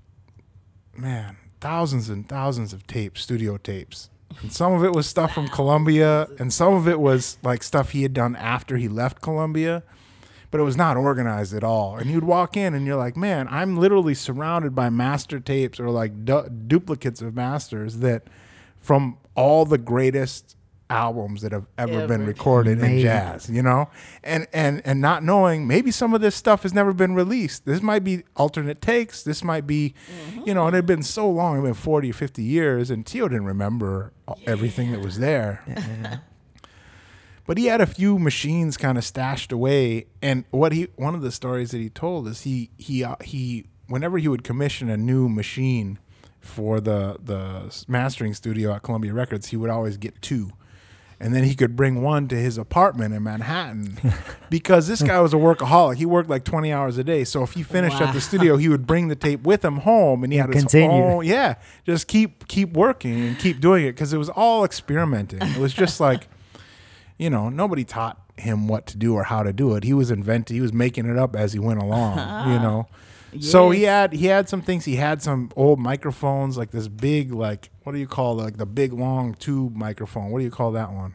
man, 0.97 1.37
thousands 1.61 2.09
and 2.09 2.29
thousands 2.29 2.73
of 2.73 2.87
tapes, 2.87 3.23
studio 3.23 3.57
tapes. 3.57 4.11
And 4.43 4.53
some 4.53 4.73
of 4.73 4.83
it 4.83 4.93
was 4.93 5.07
stuff 5.07 5.33
from 5.33 5.49
Columbia, 5.49 6.29
and 6.39 6.53
some 6.53 6.75
of 6.75 6.89
it 6.89 6.99
was 6.99 7.39
like 7.43 7.63
stuff 7.63 7.91
he 7.91 8.03
had 8.03 8.13
done 8.13 8.35
after 8.35 8.77
he 8.77 8.89
left 8.89 9.21
Columbia 9.21 9.85
but 10.55 10.61
it 10.61 10.65
was 10.65 10.77
not 10.77 10.97
organized 10.97 11.53
at 11.53 11.65
all. 11.65 11.97
And 11.97 12.09
you'd 12.09 12.23
walk 12.23 12.57
in 12.57 12.75
and 12.75 12.87
you're 12.87 12.95
like, 12.95 13.17
man, 13.17 13.49
I'm 13.51 13.77
literally 13.77 14.15
surrounded 14.15 14.73
by 14.73 14.89
master 14.89 15.41
tapes 15.41 15.81
or 15.81 15.91
like 15.91 16.25
du- 16.25 16.49
duplicates 16.49 17.21
of 17.21 17.35
masters 17.35 17.99
that 17.99 18.29
from 18.79 19.19
all 19.35 19.65
the 19.65 19.79
greatest 19.79 20.57
albums 20.89 21.43
that 21.43 21.51
have 21.51 21.67
ever, 21.77 22.07
been 22.07 22.21
Ever. 22.21 22.27
recorded 22.27 22.79
in 22.79 23.01
jazz, 23.01 23.51
you 23.51 23.63
know? 23.63 23.91
And 24.23 24.47
and 24.53 24.81
and 24.85 25.01
not 25.01 25.25
knowing 25.25 25.67
maybe 25.67 25.91
some 25.91 26.15
of 26.15 26.21
this 26.21 26.37
stuff 26.37 26.63
has 26.63 26.73
never 26.73 26.93
been 26.93 27.17
released. 27.17 27.67
This 27.67 27.83
might 27.83 28.05
be 28.05 28.23
alternate 28.37 28.81
takes. 28.81 29.25
This 29.25 29.43
might 29.43 29.67
be 29.67 29.93
mm-hmm. 30.07 30.43
you 30.47 30.55
know, 30.55 30.69
and 30.69 30.77
it 30.77 30.79
had 30.79 30.87
been 30.87 31.03
so 31.03 31.29
long, 31.29 31.55
it 31.55 31.63
had 31.63 31.65
been 31.65 31.75
40 31.75 32.11
or 32.11 32.15
50 32.15 32.43
years 32.45 32.93
and 32.93 33.05
Teo 33.05 33.27
didn't 33.27 33.47
remember 33.47 34.13
uh, 34.29 34.35
everything 34.47 34.93
that 34.93 35.01
was 35.01 35.19
there. 35.19 35.65
Yeah. 35.67 36.19
But 37.47 37.59
he 37.59 37.67
had 37.67 37.81
a 37.81 37.87
few 37.87 38.19
machines 38.19 38.77
kind 38.77 38.97
of 38.97 39.05
stashed 39.05 39.53
away, 39.53 40.07
and 40.23 40.45
what 40.51 40.73
he 40.73 40.89
one 40.97 41.15
of 41.15 41.21
the 41.23 41.31
stories 41.31 41.73
that 41.73 41.79
he 41.79 41.91
told 41.91 42.27
is 42.27 42.43
he 42.43 42.71
he 42.79 43.05
uh, 43.05 43.17
he 43.23 43.67
whenever 43.89 44.19
he 44.19 44.29
would 44.29 44.45
commission 44.45 44.89
a 44.89 44.97
new 44.97 45.29
machine 45.29 45.99
for 46.41 46.81
the 46.81 47.19
the 47.23 47.85
mastering 47.89 48.35
studio 48.35 48.73
at 48.73 48.83
Columbia 48.83 49.13
Records, 49.13 49.49
he 49.49 49.57
would 49.57 49.71
always 49.71 49.97
get 49.97 50.21
two. 50.23 50.53
And 51.21 51.35
then 51.35 51.45
he 51.45 51.55
could 51.55 51.77
bring 51.77 52.03
one 52.03 52.27
to 52.29 52.35
his 52.35 52.59
apartment 52.59 53.15
in 53.15 53.23
Manhattan 53.23 53.99
because 54.51 54.89
this 54.89 55.01
guy 55.01 55.21
was 55.21 55.33
a 55.33 55.37
workaholic. 55.37 55.97
He 55.97 56.05
worked 56.05 56.29
like 56.29 56.45
20 56.45 56.73
hours 56.73 56.99
a 56.99 57.05
day. 57.05 57.25
So 57.25 57.43
if 57.45 57.53
he 57.53 57.63
finished 57.63 58.01
at 58.01 58.13
the 58.13 58.21
studio, 58.21 58.57
he 58.57 58.69
would 58.69 58.87
bring 58.87 59.09
the 59.09 59.17
tape 59.17 59.43
with 59.45 59.65
him 59.65 59.79
home 59.79 60.25
and 60.25 60.33
he 60.33 60.39
had 60.39 60.53
his 60.53 60.65
Continue. 60.65 60.91
own, 60.91 61.25
yeah, 61.25 61.55
just 61.87 62.09
keep 62.09 62.47
keep 62.49 62.73
working 62.73 63.25
and 63.25 63.39
keep 63.39 63.61
doing 63.61 63.85
it 63.87 63.93
because 63.93 64.13
it 64.13 64.19
was 64.19 64.29
all 64.29 64.65
experimenting. 64.65 65.41
It 65.41 65.57
was 65.57 65.73
just 65.73 66.01
like 66.01 66.27
you 67.18 67.30
know, 67.30 67.49
nobody 67.49 67.85
taught 67.85 68.21
him 68.37 68.66
what 68.68 68.87
to 68.87 68.97
do 68.97 69.14
or 69.14 69.25
how 69.25 69.42
to 69.42 69.52
do 69.52 69.75
it. 69.76 69.85
He 69.85 69.92
was 69.92 70.11
inventing, 70.11 70.54
he 70.54 70.61
was 70.61 70.73
making 70.73 71.06
it 71.06 71.16
up 71.16 71.37
as 71.37 71.52
he 71.52 71.59
went 71.59 71.80
along, 71.80 72.16
you 72.52 72.59
know. 72.59 72.88
So 73.40 73.71
he 73.71 73.83
had 73.83 74.12
he 74.12 74.26
had 74.26 74.49
some 74.49 74.62
things. 74.62 74.85
He 74.85 74.97
had 74.97 75.21
some 75.21 75.50
old 75.56 75.80
microphones, 75.80 76.56
like 76.56 76.71
this 76.71 76.87
big, 76.87 77.33
like 77.33 77.71
what 77.83 77.92
do 77.92 77.99
you 77.99 78.06
call 78.06 78.37
like 78.37 78.59
the 78.59 78.66
big 78.66 78.92
long 78.92 79.35
tube 79.35 79.75
microphone? 79.75 80.30
What 80.30 80.38
do 80.38 80.44
you 80.44 80.52
call 80.52 80.73
that 80.73 80.92
one? 80.92 81.14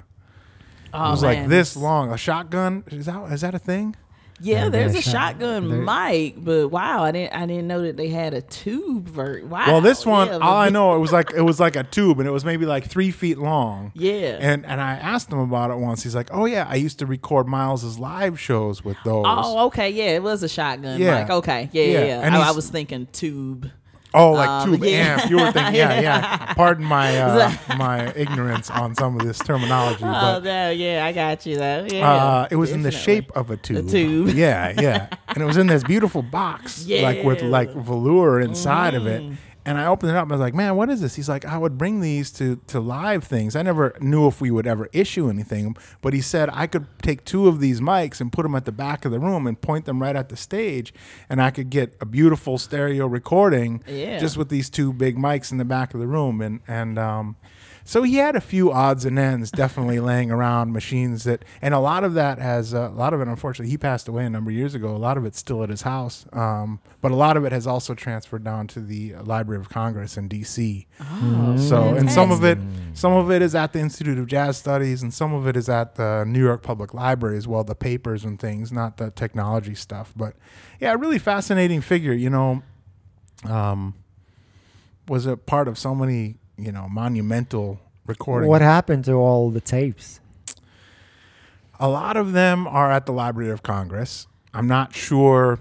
Oh, 0.93 1.07
it 1.07 1.11
was 1.11 1.23
like 1.23 1.47
this 1.47 1.77
long. 1.77 2.11
A 2.11 2.17
shotgun? 2.17 2.83
Is 2.87 3.05
that 3.05 3.31
is 3.31 3.41
that 3.41 3.55
a 3.55 3.59
thing? 3.59 3.95
Yeah, 4.41 4.69
there's 4.69 4.95
a 4.95 5.01
shot- 5.01 5.11
shotgun 5.39 5.69
they're- 5.69 5.77
mic, 6.11 6.35
but 6.43 6.69
wow, 6.69 7.03
I 7.03 7.11
didn't 7.11 7.33
I 7.35 7.45
didn't 7.45 7.67
know 7.67 7.81
that 7.81 7.97
they 7.97 8.07
had 8.07 8.33
a 8.33 8.41
tube 8.41 9.07
vert. 9.09 9.45
Wow. 9.45 9.65
well, 9.67 9.81
this 9.81 10.05
one, 10.05 10.27
yeah, 10.27 10.37
all 10.37 10.57
I 10.57 10.69
know, 10.69 10.95
it 10.95 10.99
was 10.99 11.11
like 11.11 11.31
it 11.33 11.41
was 11.41 11.59
like 11.59 11.75
a 11.75 11.83
tube, 11.83 12.19
and 12.19 12.27
it 12.27 12.31
was 12.31 12.45
maybe 12.45 12.65
like 12.65 12.85
three 12.85 13.11
feet 13.11 13.37
long. 13.37 13.91
Yeah. 13.95 14.37
And 14.39 14.65
and 14.65 14.79
I 14.79 14.93
asked 14.93 15.31
him 15.31 15.39
about 15.39 15.71
it 15.71 15.77
once. 15.77 16.03
He's 16.03 16.15
like, 16.15 16.29
"Oh 16.31 16.45
yeah, 16.45 16.65
I 16.69 16.75
used 16.75 16.99
to 16.99 17.05
record 17.05 17.47
Miles's 17.47 17.99
live 17.99 18.39
shows 18.39 18.83
with 18.83 18.97
those." 19.03 19.25
Oh, 19.27 19.65
okay, 19.67 19.89
yeah, 19.89 20.15
it 20.15 20.23
was 20.23 20.41
a 20.43 20.49
shotgun 20.49 20.99
Yeah. 20.99 21.21
mic. 21.23 21.29
Okay, 21.31 21.69
yeah, 21.71 21.83
yeah. 21.83 21.91
Yeah, 21.99 22.05
yeah. 22.05 22.21
and 22.21 22.35
I, 22.35 22.49
I 22.49 22.51
was 22.51 22.69
thinking 22.69 23.07
tube. 23.11 23.69
Oh, 24.13 24.31
like 24.31 24.49
Um, 24.49 24.71
tube 24.71 24.83
yeah. 24.83 25.17
amp. 25.19 25.29
You 25.29 25.37
were 25.37 25.51
thinking, 25.51 25.75
yeah, 25.75 26.01
yeah. 26.01 26.53
Pardon 26.55 26.83
my 26.85 27.17
uh, 27.19 27.51
my 27.77 28.11
ignorance 28.15 28.69
on 28.71 28.95
some 28.95 29.19
of 29.19 29.25
this 29.25 29.37
terminology, 29.39 30.03
Oh 30.03 30.39
but 30.39 30.43
no, 30.43 30.69
yeah, 30.71 31.05
I 31.05 31.11
got 31.11 31.45
you 31.45 31.57
though. 31.57 31.85
Yeah, 31.89 32.11
uh, 32.11 32.47
it 32.49 32.55
was 32.55 32.71
in 32.71 32.81
the 32.81 32.91
shape 32.91 33.31
of 33.35 33.51
a 33.51 33.57
tube. 33.57 33.87
tube. 33.89 34.29
Yeah, 34.29 34.73
yeah. 34.81 35.07
And 35.27 35.43
it 35.43 35.45
was 35.45 35.57
in 35.57 35.67
this 35.67 35.83
beautiful 35.83 36.21
box, 36.23 36.87
like 36.87 37.23
with 37.23 37.41
like 37.57 37.71
velour 37.73 38.39
inside 38.39 38.95
of 38.95 39.05
it. 39.05 39.21
And 39.69 39.77
I 39.77 39.85
opened 39.85 40.09
it 40.11 40.15
up 40.15 40.23
and 40.23 40.31
I 40.31 40.35
was 40.35 40.41
like, 40.41 40.55
man, 40.55 40.75
what 40.75 40.89
is 40.89 40.99
this? 40.99 41.13
He's 41.13 41.29
like, 41.29 41.45
I 41.45 41.55
would 41.55 41.77
bring 41.77 42.01
these 42.01 42.31
to, 42.31 42.55
to 42.67 42.79
live 42.79 43.23
things. 43.23 43.55
I 43.55 43.61
never 43.61 43.95
knew 44.01 44.25
if 44.27 44.41
we 44.41 44.49
would 44.49 44.65
ever 44.65 44.89
issue 44.93 45.29
anything, 45.29 45.77
but 46.01 46.11
he 46.11 46.21
said 46.21 46.49
I 46.51 46.65
could 46.65 46.87
take 47.03 47.23
two 47.23 47.47
of 47.47 47.59
these 47.59 47.79
mics 47.79 48.19
and 48.19 48.31
put 48.31 48.41
them 48.41 48.55
at 48.55 48.65
the 48.65 48.71
back 48.71 49.05
of 49.05 49.11
the 49.11 49.19
room 49.19 49.45
and 49.45 49.61
point 49.61 49.85
them 49.85 50.01
right 50.01 50.15
at 50.15 50.29
the 50.29 50.37
stage, 50.37 50.91
and 51.29 51.39
I 51.39 51.51
could 51.51 51.69
get 51.69 51.95
a 52.01 52.05
beautiful 52.07 52.57
stereo 52.57 53.05
recording 53.05 53.83
Yeah. 53.85 54.17
just 54.17 54.37
with 54.37 54.49
these 54.49 54.71
two 54.71 54.91
big 54.91 55.17
mics 55.17 55.51
in 55.51 55.59
the 55.59 55.65
back 55.65 55.93
of 55.93 55.99
the 55.99 56.07
room. 56.07 56.41
And, 56.41 56.61
and, 56.67 56.97
um, 56.97 57.35
so 57.89 58.03
he 58.03 58.17
had 58.17 58.35
a 58.35 58.41
few 58.41 58.71
odds 58.71 59.03
and 59.03 59.17
ends 59.17 59.49
definitely 59.49 59.99
laying 60.11 60.29
around 60.29 60.71
machines 60.71 61.23
that, 61.23 61.43
and 61.59 61.73
a 61.73 61.79
lot 61.79 62.03
of 62.03 62.13
that 62.13 62.37
has, 62.37 62.71
uh, 62.71 62.87
a 62.87 62.93
lot 62.93 63.15
of 63.15 63.19
it, 63.19 63.27
unfortunately, 63.27 63.71
he 63.71 63.79
passed 63.79 64.07
away 64.07 64.23
a 64.25 64.29
number 64.29 64.51
of 64.51 64.55
years 64.55 64.75
ago. 64.75 64.95
A 64.95 64.97
lot 64.97 65.17
of 65.17 65.25
it's 65.25 65.39
still 65.39 65.63
at 65.63 65.69
his 65.69 65.81
house. 65.81 66.27
Um, 66.31 66.81
but 67.01 67.11
a 67.11 67.15
lot 67.15 67.35
of 67.35 67.45
it 67.45 67.51
has 67.51 67.65
also 67.65 67.95
transferred 67.95 68.43
down 68.43 68.67
to 68.67 68.79
the 68.79 69.15
Library 69.15 69.59
of 69.59 69.69
Congress 69.69 70.17
in 70.17 70.29
DC. 70.29 70.85
Oh, 71.01 71.57
So, 71.57 71.95
and 71.95 72.11
some 72.11 72.29
of 72.29 72.43
it, 72.43 72.59
some 72.93 73.13
of 73.13 73.31
it 73.31 73.41
is 73.41 73.55
at 73.55 73.73
the 73.73 73.79
Institute 73.79 74.19
of 74.19 74.27
Jazz 74.27 74.57
Studies, 74.57 75.01
and 75.01 75.11
some 75.11 75.33
of 75.33 75.47
it 75.47 75.57
is 75.57 75.67
at 75.67 75.95
the 75.95 76.25
New 76.27 76.43
York 76.43 76.61
Public 76.61 76.93
Library 76.93 77.37
as 77.37 77.47
well, 77.47 77.63
the 77.63 77.73
papers 77.73 78.23
and 78.23 78.39
things, 78.39 78.71
not 78.71 78.97
the 78.97 79.09
technology 79.09 79.73
stuff. 79.73 80.13
But 80.15 80.35
yeah, 80.79 80.93
really 80.93 81.17
fascinating 81.17 81.81
figure. 81.81 82.13
You 82.13 82.29
know, 82.29 82.61
um, 83.45 83.95
was 85.07 85.25
a 85.25 85.35
part 85.35 85.67
of 85.67 85.77
so 85.77 85.95
many, 85.95 86.35
you 86.63 86.71
know, 86.71 86.87
monumental 86.89 87.79
recording. 88.05 88.49
What 88.49 88.61
happened 88.61 89.05
to 89.05 89.13
all 89.13 89.49
the 89.51 89.61
tapes? 89.61 90.19
A 91.79 91.87
lot 91.87 92.17
of 92.17 92.33
them 92.33 92.67
are 92.67 92.91
at 92.91 93.05
the 93.05 93.13
Library 93.13 93.51
of 93.51 93.63
Congress. 93.63 94.27
I'm 94.53 94.67
not 94.67 94.93
sure. 94.93 95.59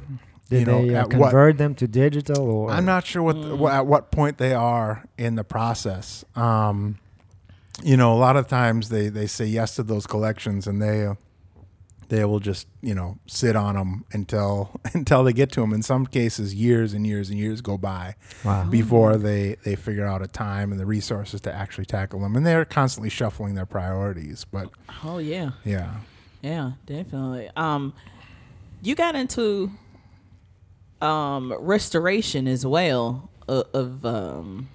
Did 0.51 0.61
you 0.61 0.67
know, 0.67 0.87
they 0.87 0.95
uh, 0.95 1.01
at 1.03 1.15
what 1.15 1.31
convert 1.31 1.59
them 1.59 1.75
to 1.77 1.87
digital 1.87 2.51
or? 2.51 2.71
I'm 2.71 2.85
not 2.87 3.07
sure 3.07 3.23
what 3.23 3.35
the, 3.37 3.49
Mm. 3.55 3.59
wha- 3.59 3.71
at 3.71 3.87
what 3.87 4.11
point 4.11 4.39
they 4.39 4.55
are 4.55 5.05
in 5.19 5.35
the 5.35 5.45
process. 5.45 6.25
Um, 6.35 6.99
you 7.85 7.97
know, 7.97 8.13
a 8.15 8.17
lot 8.19 8.37
of 8.37 8.49
times 8.49 8.89
they 8.89 9.09
they 9.11 9.27
say 9.27 9.45
yes 9.45 9.77
to 9.77 9.83
those 9.83 10.07
collections, 10.07 10.67
and 10.67 10.81
they 10.83 11.07
uh, 11.07 11.15
they 12.09 12.25
will 12.25 12.41
just 12.41 12.67
you 12.81 12.95
know 12.95 13.19
sit 13.27 13.55
on 13.57 13.75
them 13.75 14.05
until 14.13 14.81
until 14.95 15.25
they 15.25 15.33
get 15.33 15.53
to 15.53 15.61
them. 15.61 15.73
In 15.73 15.83
some 15.83 16.07
cases, 16.07 16.55
years 16.55 16.93
and 16.95 17.07
years 17.07 17.31
and 17.31 17.39
years 17.39 17.61
go 17.61 17.77
by 17.79 18.15
Wow. 18.45 18.65
before 18.65 19.17
they 19.17 19.57
they 19.65 19.77
figure 19.77 20.07
out 20.07 20.23
a 20.23 20.27
time 20.29 20.71
and 20.73 20.81
the 20.81 20.87
resources 20.87 21.41
to 21.43 21.53
actually 21.53 21.85
tackle 21.87 22.21
them. 22.21 22.37
And 22.37 22.47
they're 22.47 22.65
constantly 22.65 23.11
shuffling 23.11 23.55
their 23.55 23.67
priorities. 23.67 24.45
But 24.45 24.71
Oh 25.05 25.19
yeah, 25.19 25.51
yeah, 25.65 25.97
yeah, 26.43 26.73
definitely. 26.87 27.51
Um, 27.57 27.93
you 28.83 28.95
got 28.95 29.15
into 29.15 29.71
um 31.01 31.53
restoration 31.61 32.49
as 32.49 32.67
well 32.67 33.31
of, 33.47 33.67
of 33.73 34.05
um 34.05 34.69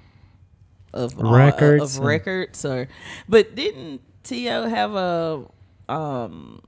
of 0.94 1.20
uh, 1.20 1.24
Records 1.28 1.98
of 1.98 2.04
records 2.04 2.64
or 2.66 2.88
but 3.28 3.56
didn't 3.56 4.02
Teo 4.24 4.68
have 4.68 4.94
a 4.96 5.44
um 5.90 6.62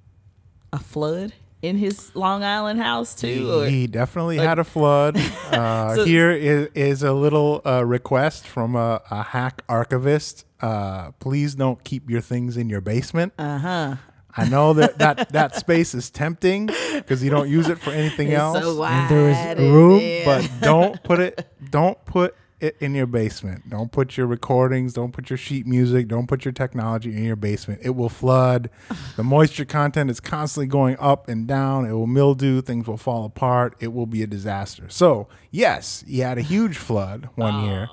a 0.74 0.79
flood 0.79 1.34
in 1.62 1.77
his 1.77 2.13
Long 2.15 2.43
Island 2.43 2.79
house 2.79 3.15
too 3.15 3.50
or 3.51 3.65
He 3.67 3.88
definitely 3.88 4.38
like- 4.38 4.48
had 4.48 4.60
a 4.60 4.63
flood. 4.63 5.17
Uh, 5.51 5.95
So- 5.95 6.03
here 6.05 6.31
is, 6.31 6.67
is 6.75 7.03
a 7.03 7.13
little 7.13 7.62
uh, 7.65 7.84
request 7.86 8.45
from 8.45 8.75
a, 8.75 9.01
a 9.10 9.24
hack 9.24 9.63
archivist. 9.69 10.45
Uh, 10.62 11.12
please 11.19 11.55
don't 11.55 11.81
keep 11.84 12.10
your 12.10 12.22
things 12.22 12.57
in 12.57 12.69
your 12.69 12.81
basement. 12.81 13.34
uh-huh 13.39 13.95
I 14.38 14.50
know 14.50 14.74
that 14.74 14.98
that, 15.00 15.29
that 15.38 15.55
space 15.55 15.95
is 15.95 16.10
tempting 16.10 16.65
because 16.93 17.24
you 17.24 17.29
don't 17.29 17.48
use 17.50 17.69
it 17.69 17.79
for 17.79 17.91
anything 17.91 18.27
it's 18.31 18.38
else. 18.39 18.60
so 18.60 18.75
wide 18.75 18.91
And 18.91 19.10
there 19.10 19.29
is 19.29 19.57
in 19.60 19.74
room, 19.74 20.00
there. 20.00 20.25
but 20.25 20.51
don't 20.60 21.01
put 21.03 21.19
it. 21.22 21.48
Don't 21.69 22.03
put 22.03 22.36
it 22.59 22.77
in 22.79 22.95
your 22.95 23.05
basement. 23.05 23.69
Don't 23.69 23.91
put 23.91 24.17
your 24.17 24.27
recordings. 24.27 24.93
Don't 24.93 25.12
put 25.12 25.29
your 25.29 25.38
sheet 25.38 25.67
music. 25.67 26.07
Don't 26.07 26.27
put 26.27 26.45
your 26.45 26.51
technology 26.51 27.15
in 27.15 27.24
your 27.24 27.35
basement. 27.35 27.81
It 27.83 27.91
will 27.91 28.09
flood. 28.09 28.69
The 29.15 29.24
moisture 29.24 29.65
content 29.65 30.09
is 30.09 30.19
constantly 30.19 30.67
going 30.67 30.97
up 31.00 31.27
and 31.27 31.47
down. 31.47 31.85
It 31.85 31.93
will 31.93 32.07
mildew. 32.07 32.62
Things 32.62 32.88
will 32.88 32.97
fall 32.97 33.25
apart. 33.25 33.75
It 33.79 33.93
will 33.93 34.05
be 34.05 34.24
a 34.24 34.27
disaster. 34.27 34.85
So 34.89 35.27
yes, 35.51 36.03
he 36.07 36.19
had 36.19 36.38
a 36.38 36.41
huge 36.41 36.77
flood 36.77 37.29
one 37.35 37.65
year, 37.65 37.89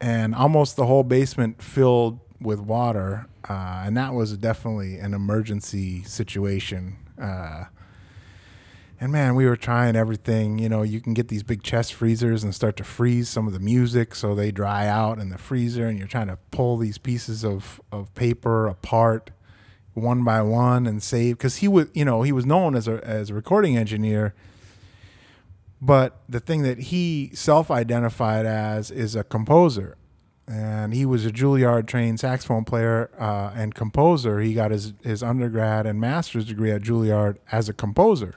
and 0.00 0.34
almost 0.34 0.76
the 0.76 0.86
whole 0.86 1.04
basement 1.04 1.62
filled 1.62 2.20
with 2.40 2.60
water. 2.60 3.26
Uh, 3.48 3.82
and 3.84 3.96
that 3.96 4.14
was 4.14 4.36
definitely 4.36 4.98
an 4.98 5.14
emergency 5.14 6.02
situation. 6.04 6.96
Uh, 7.20 7.64
and 9.00 9.10
man, 9.10 9.34
we 9.34 9.46
were 9.46 9.56
trying 9.56 9.96
everything. 9.96 10.58
You 10.58 10.68
know, 10.68 10.82
you 10.82 11.00
can 11.00 11.14
get 11.14 11.28
these 11.28 11.42
big 11.42 11.62
chest 11.62 11.94
freezers 11.94 12.44
and 12.44 12.54
start 12.54 12.76
to 12.76 12.84
freeze 12.84 13.30
some 13.30 13.46
of 13.46 13.54
the 13.54 13.58
music 13.58 14.14
so 14.14 14.34
they 14.34 14.50
dry 14.50 14.86
out 14.86 15.18
in 15.18 15.30
the 15.30 15.38
freezer, 15.38 15.88
and 15.88 15.98
you're 15.98 16.06
trying 16.06 16.28
to 16.28 16.38
pull 16.50 16.76
these 16.76 16.98
pieces 16.98 17.44
of, 17.44 17.80
of 17.90 18.14
paper 18.14 18.66
apart 18.66 19.30
one 19.94 20.22
by 20.22 20.40
one 20.40 20.86
and 20.86 21.02
save 21.02 21.36
because 21.36 21.56
he 21.56 21.68
was 21.68 21.88
you 21.92 22.04
know 22.04 22.22
he 22.22 22.30
was 22.30 22.46
known 22.46 22.76
as 22.76 22.86
a 22.86 23.04
as 23.04 23.28
a 23.28 23.34
recording 23.34 23.76
engineer 23.76 24.32
but 25.82 26.20
the 26.28 26.38
thing 26.38 26.62
that 26.62 26.78
he 26.78 27.30
self-identified 27.34 28.46
as 28.46 28.90
is 28.92 29.16
a 29.16 29.24
composer 29.24 29.96
and 30.46 30.92
he 30.92 31.06
was 31.06 31.24
a 31.24 31.30
Juilliard 31.30 31.86
trained 31.86 32.18
saxophone 32.18 32.64
player 32.64 33.08
uh, 33.18 33.52
and 33.54 33.72
composer. 33.72 34.40
He 34.40 34.52
got 34.52 34.72
his, 34.72 34.94
his 35.04 35.22
undergrad 35.22 35.86
and 35.86 36.00
master's 36.00 36.44
degree 36.44 36.72
at 36.72 36.82
Juilliard 36.82 37.36
as 37.52 37.68
a 37.68 37.72
composer. 37.72 38.34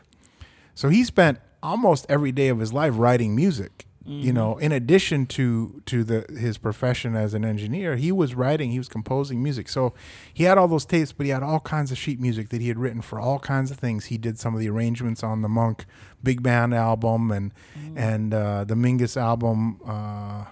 So 0.75 0.89
he 0.89 1.03
spent 1.03 1.39
almost 1.61 2.05
every 2.09 2.31
day 2.31 2.49
of 2.49 2.59
his 2.59 2.73
life 2.73 2.93
writing 2.95 3.35
music. 3.35 3.85
You 4.05 4.33
know, 4.33 4.57
in 4.57 4.73
addition 4.73 5.25
to 5.27 5.81
to 5.85 6.03
the 6.03 6.25
his 6.37 6.57
profession 6.57 7.15
as 7.15 7.33
an 7.33 7.45
engineer, 7.45 7.95
he 7.95 8.11
was 8.11 8.35
writing, 8.35 8.71
he 8.71 8.77
was 8.77 8.89
composing 8.89 9.41
music. 9.41 9.69
So 9.69 9.93
he 10.33 10.43
had 10.43 10.57
all 10.57 10.67
those 10.67 10.83
tapes, 10.83 11.13
but 11.13 11.25
he 11.25 11.29
had 11.29 11.41
all 11.41 11.61
kinds 11.61 11.89
of 11.89 11.97
sheet 11.97 12.19
music 12.19 12.49
that 12.49 12.59
he 12.59 12.67
had 12.67 12.77
written 12.77 13.01
for 13.01 13.17
all 13.17 13.39
kinds 13.39 13.71
of 13.71 13.77
things. 13.77 14.07
He 14.07 14.17
did 14.17 14.37
some 14.37 14.53
of 14.53 14.59
the 14.59 14.67
arrangements 14.67 15.23
on 15.23 15.41
the 15.41 15.47
Monk 15.47 15.85
big 16.21 16.43
band 16.43 16.73
album 16.73 17.31
and 17.31 17.53
and 17.95 18.33
uh, 18.33 18.65
the 18.65 18.75
Mingus 18.75 19.15
album. 19.15 19.79
Uh, 19.85 20.47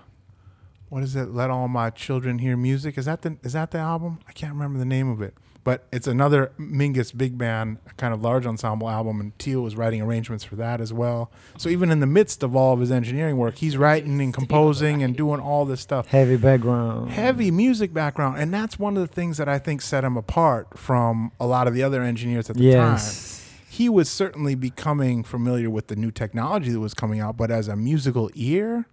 what 0.87 1.03
is 1.03 1.17
it? 1.17 1.33
Let 1.33 1.49
all 1.49 1.67
my 1.67 1.89
children 1.89 2.39
hear 2.39 2.55
music. 2.55 2.97
Is 2.97 3.03
that 3.03 3.21
the 3.21 3.35
is 3.43 3.51
that 3.51 3.71
the 3.71 3.79
album? 3.79 4.19
I 4.29 4.31
can't 4.31 4.53
remember 4.53 4.79
the 4.79 4.85
name 4.85 5.09
of 5.09 5.21
it. 5.21 5.33
But 5.63 5.85
it's 5.91 6.07
another 6.07 6.51
Mingus 6.59 7.15
big 7.15 7.37
band, 7.37 7.77
kind 7.97 8.15
of 8.15 8.21
large 8.23 8.47
ensemble 8.47 8.89
album, 8.89 9.19
and 9.21 9.37
Teo 9.37 9.61
was 9.61 9.75
writing 9.75 10.01
arrangements 10.01 10.43
for 10.43 10.55
that 10.55 10.81
as 10.81 10.91
well. 10.91 11.29
So 11.57 11.69
even 11.69 11.91
in 11.91 11.99
the 11.99 12.07
midst 12.07 12.41
of 12.41 12.55
all 12.55 12.73
of 12.73 12.79
his 12.79 12.91
engineering 12.91 13.37
work, 13.37 13.57
he's 13.57 13.77
writing 13.77 14.19
and 14.19 14.33
composing 14.33 15.03
and 15.03 15.15
doing 15.15 15.39
all 15.39 15.65
this 15.65 15.79
stuff 15.79 16.07
Heavy 16.07 16.35
background. 16.37 17.11
heavy 17.11 17.51
music 17.51 17.93
background 17.93 18.39
and 18.39 18.51
that's 18.51 18.79
one 18.79 18.97
of 18.97 19.01
the 19.07 19.13
things 19.13 19.37
that 19.37 19.47
i 19.47 19.59
think 19.59 19.81
set 19.81 20.03
him 20.03 20.17
apart 20.17 20.77
from 20.79 21.31
a 21.39 21.45
lot 21.45 21.67
of 21.67 21.73
the 21.75 21.83
other 21.83 22.01
engineers 22.01 22.49
at 22.49 22.55
the 22.57 22.63
Yes. 22.63 23.37
time 23.37 23.65
he 23.69 23.87
was 23.87 24.09
certainly 24.09 24.55
becoming 24.55 25.23
familiar 25.23 25.69
with 25.69 25.87
the 25.87 25.95
new 25.95 26.11
technology 26.11 26.71
that 26.71 26.79
was 26.79 26.93
coming 26.93 27.19
out 27.19 27.37
but 27.37 27.51
as 27.51 27.67
a 27.67 27.75
musical 27.75 28.29
ear 28.33 28.85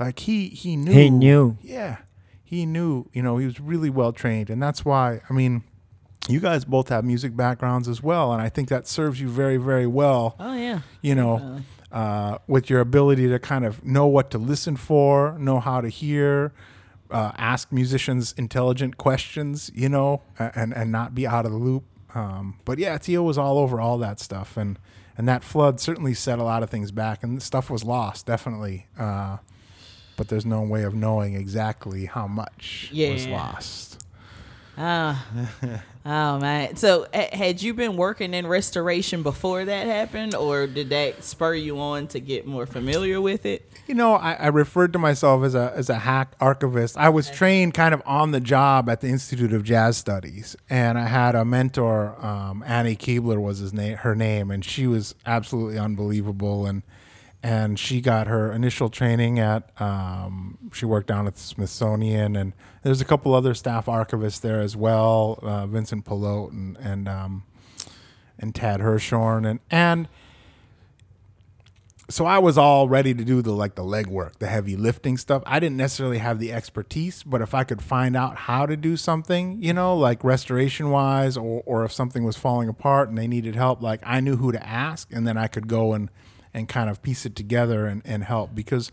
like 0.00 0.18
he 0.20 0.48
he 0.48 0.76
knew 0.76 0.92
He 0.92 1.10
knew. 1.10 1.56
yeah 1.62 1.98
he 2.42 2.64
knew 2.64 3.06
you 3.12 3.22
know 3.22 3.36
he 3.38 3.44
was 3.46 3.60
really 3.60 3.90
well 3.90 4.12
trained 4.12 4.48
and 4.50 4.62
that's 4.62 4.84
why 4.84 5.20
i 5.28 5.32
mean 5.32 5.62
you 6.28 6.40
guys 6.40 6.64
both 6.64 6.88
have 6.88 7.04
music 7.04 7.36
backgrounds 7.36 7.88
as 7.88 8.02
well 8.02 8.32
and 8.32 8.42
i 8.42 8.48
think 8.48 8.68
that 8.68 8.86
serves 8.86 9.20
you 9.20 9.28
very 9.28 9.56
very 9.56 9.86
well 9.86 10.34
Oh 10.40 10.54
yeah. 10.54 10.80
you 11.00 11.14
know, 11.14 11.60
uh, 11.92 12.38
with 12.48 12.68
your 12.68 12.80
ability 12.80 13.28
to 13.28 13.38
kind 13.38 13.64
of 13.64 13.84
know 13.84 14.06
what 14.06 14.30
to 14.32 14.38
listen 14.38 14.76
for, 14.76 15.36
know 15.38 15.60
how 15.60 15.80
to 15.80 15.88
hear, 15.88 16.52
uh, 17.10 17.30
ask 17.38 17.70
musicians 17.72 18.34
intelligent 18.36 18.96
questions, 18.96 19.70
you 19.74 19.88
know, 19.88 20.20
and 20.38 20.74
and 20.74 20.90
not 20.90 21.14
be 21.14 21.26
out 21.26 21.46
of 21.46 21.52
the 21.52 21.58
loop. 21.58 21.84
Um, 22.14 22.58
but 22.64 22.78
yeah, 22.78 22.98
Teo 22.98 23.22
was 23.22 23.38
all 23.38 23.56
over 23.58 23.80
all 23.80 23.96
that 23.98 24.18
stuff, 24.20 24.56
and 24.56 24.78
and 25.16 25.28
that 25.28 25.44
flood 25.44 25.80
certainly 25.80 26.12
set 26.12 26.38
a 26.38 26.42
lot 26.42 26.62
of 26.64 26.68
things 26.70 26.90
back, 26.90 27.22
and 27.22 27.40
stuff 27.42 27.70
was 27.70 27.84
lost 27.84 28.26
definitely. 28.26 28.88
Uh, 28.98 29.38
but 30.16 30.28
there's 30.28 30.44
no 30.44 30.62
way 30.62 30.82
of 30.82 30.92
knowing 30.94 31.34
exactly 31.34 32.06
how 32.06 32.26
much 32.26 32.90
was 33.14 33.26
lost. 33.28 34.04
Ah. 34.76 35.24
oh 36.06 36.38
man. 36.38 36.76
So 36.76 37.06
ha- 37.12 37.28
had 37.32 37.60
you 37.60 37.74
been 37.74 37.96
working 37.96 38.32
in 38.32 38.46
restoration 38.46 39.22
before 39.22 39.64
that 39.64 39.86
happened, 39.86 40.34
or 40.34 40.66
did 40.66 40.90
that 40.90 41.24
spur 41.24 41.54
you 41.54 41.78
on 41.78 42.06
to 42.08 42.20
get 42.20 42.46
more 42.46 42.64
familiar 42.64 43.20
with 43.20 43.44
it? 43.44 43.68
You 43.86 43.94
know, 43.94 44.14
I, 44.14 44.34
I 44.34 44.46
referred 44.48 44.92
to 44.94 44.98
myself 44.98 45.44
as 45.44 45.54
a 45.54 45.72
as 45.74 45.90
a 45.90 45.98
hack 45.98 46.34
archivist. 46.40 46.96
I 46.96 47.08
was 47.08 47.28
trained 47.28 47.74
kind 47.74 47.92
of 47.92 48.02
on 48.06 48.30
the 48.30 48.40
job 48.40 48.88
at 48.88 49.00
the 49.00 49.08
Institute 49.08 49.52
of 49.52 49.64
Jazz 49.64 49.96
Studies, 49.96 50.56
and 50.70 50.98
I 50.98 51.06
had 51.06 51.34
a 51.34 51.44
mentor, 51.44 52.16
um, 52.24 52.62
Annie 52.66 52.96
Kuebler 52.96 53.40
was 53.40 53.58
his 53.58 53.72
name, 53.72 53.96
her 53.98 54.14
name, 54.14 54.50
and 54.50 54.64
she 54.64 54.86
was 54.86 55.14
absolutely 55.26 55.78
unbelievable. 55.78 56.66
And 56.66 56.82
and 57.42 57.78
she 57.78 58.00
got 58.00 58.26
her 58.26 58.52
initial 58.52 58.88
training 58.88 59.38
at 59.38 59.70
um, 59.80 60.58
she 60.72 60.84
worked 60.84 61.06
down 61.06 61.26
at 61.26 61.34
the 61.34 61.40
Smithsonian, 61.40 62.36
and 62.36 62.52
there's 62.82 63.00
a 63.00 63.04
couple 63.04 63.34
other 63.34 63.54
staff 63.54 63.86
archivists 63.86 64.40
there 64.40 64.60
as 64.60 64.76
well, 64.76 65.38
uh, 65.42 65.66
Vincent 65.66 66.04
pelote 66.04 66.50
and 66.50 66.76
and 66.78 67.08
um, 67.08 67.44
and 68.38 68.54
Tad 68.54 68.80
Hershorn, 68.80 69.44
and 69.44 69.60
and 69.70 70.08
so 72.08 72.24
I 72.24 72.38
was 72.38 72.56
all 72.56 72.88
ready 72.88 73.14
to 73.14 73.24
do 73.24 73.42
the 73.42 73.52
like 73.52 73.74
the 73.74 73.82
legwork, 73.82 74.38
the 74.38 74.46
heavy 74.46 74.76
lifting 74.76 75.16
stuff. 75.16 75.42
I 75.44 75.58
didn't 75.58 75.76
necessarily 75.76 76.18
have 76.18 76.38
the 76.38 76.52
expertise, 76.52 77.22
but 77.24 77.42
if 77.42 77.52
I 77.54 77.64
could 77.64 77.82
find 77.82 78.16
out 78.16 78.36
how 78.36 78.66
to 78.66 78.76
do 78.76 78.96
something, 78.96 79.60
you 79.62 79.72
know, 79.72 79.96
like 79.96 80.22
restoration 80.22 80.90
wise, 80.90 81.36
or 81.36 81.62
or 81.66 81.84
if 81.84 81.92
something 81.92 82.24
was 82.24 82.36
falling 82.36 82.68
apart 82.68 83.08
and 83.08 83.18
they 83.18 83.26
needed 83.26 83.56
help, 83.56 83.82
like 83.82 84.00
I 84.04 84.20
knew 84.20 84.36
who 84.36 84.52
to 84.52 84.66
ask, 84.66 85.12
and 85.12 85.26
then 85.26 85.36
I 85.36 85.48
could 85.48 85.66
go 85.66 85.92
and 85.94 86.10
and 86.56 86.68
kind 86.68 86.90
of 86.90 87.00
piece 87.02 87.24
it 87.24 87.36
together 87.36 87.86
and, 87.86 88.02
and 88.04 88.24
help 88.24 88.52
because, 88.54 88.90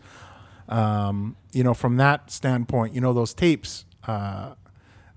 um, 0.68 1.36
you 1.52 1.64
know, 1.64 1.74
from 1.74 1.96
that 1.96 2.30
standpoint, 2.30 2.94
you 2.94 3.00
know, 3.00 3.12
those 3.12 3.34
tapes. 3.34 3.84
Uh, 4.06 4.54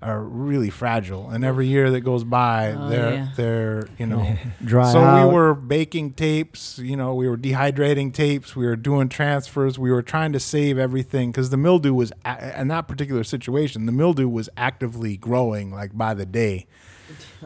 are 0.00 0.22
really 0.22 0.70
fragile, 0.70 1.28
and 1.28 1.44
every 1.44 1.66
year 1.66 1.90
that 1.90 2.02
goes 2.02 2.22
by, 2.22 2.70
Oh, 2.72 2.88
they're 2.88 3.14
yeah. 3.14 3.28
they're 3.34 3.88
you 3.98 4.06
know 4.06 4.36
Dry 4.64 4.92
so 4.92 5.00
out. 5.00 5.26
we 5.26 5.34
were 5.34 5.54
baking 5.54 6.12
tapes, 6.12 6.78
you 6.78 6.94
know, 6.96 7.16
we 7.16 7.28
were 7.28 7.36
dehydrating 7.36 8.14
tapes, 8.14 8.54
we 8.54 8.64
were 8.64 8.76
doing 8.76 9.08
transfers, 9.08 9.76
we 9.76 9.90
were 9.90 10.00
trying 10.00 10.32
to 10.34 10.38
save 10.38 10.78
everything 10.78 11.32
because 11.32 11.50
the 11.50 11.56
mildew 11.56 11.92
was, 11.94 12.12
a- 12.24 12.60
in 12.60 12.68
that 12.68 12.86
particular 12.86 13.24
situation, 13.24 13.86
the 13.86 13.92
mildew 13.92 14.28
was 14.28 14.48
actively 14.56 15.16
growing 15.16 15.72
like 15.72 15.98
by 15.98 16.14
the 16.14 16.24
day. 16.24 16.66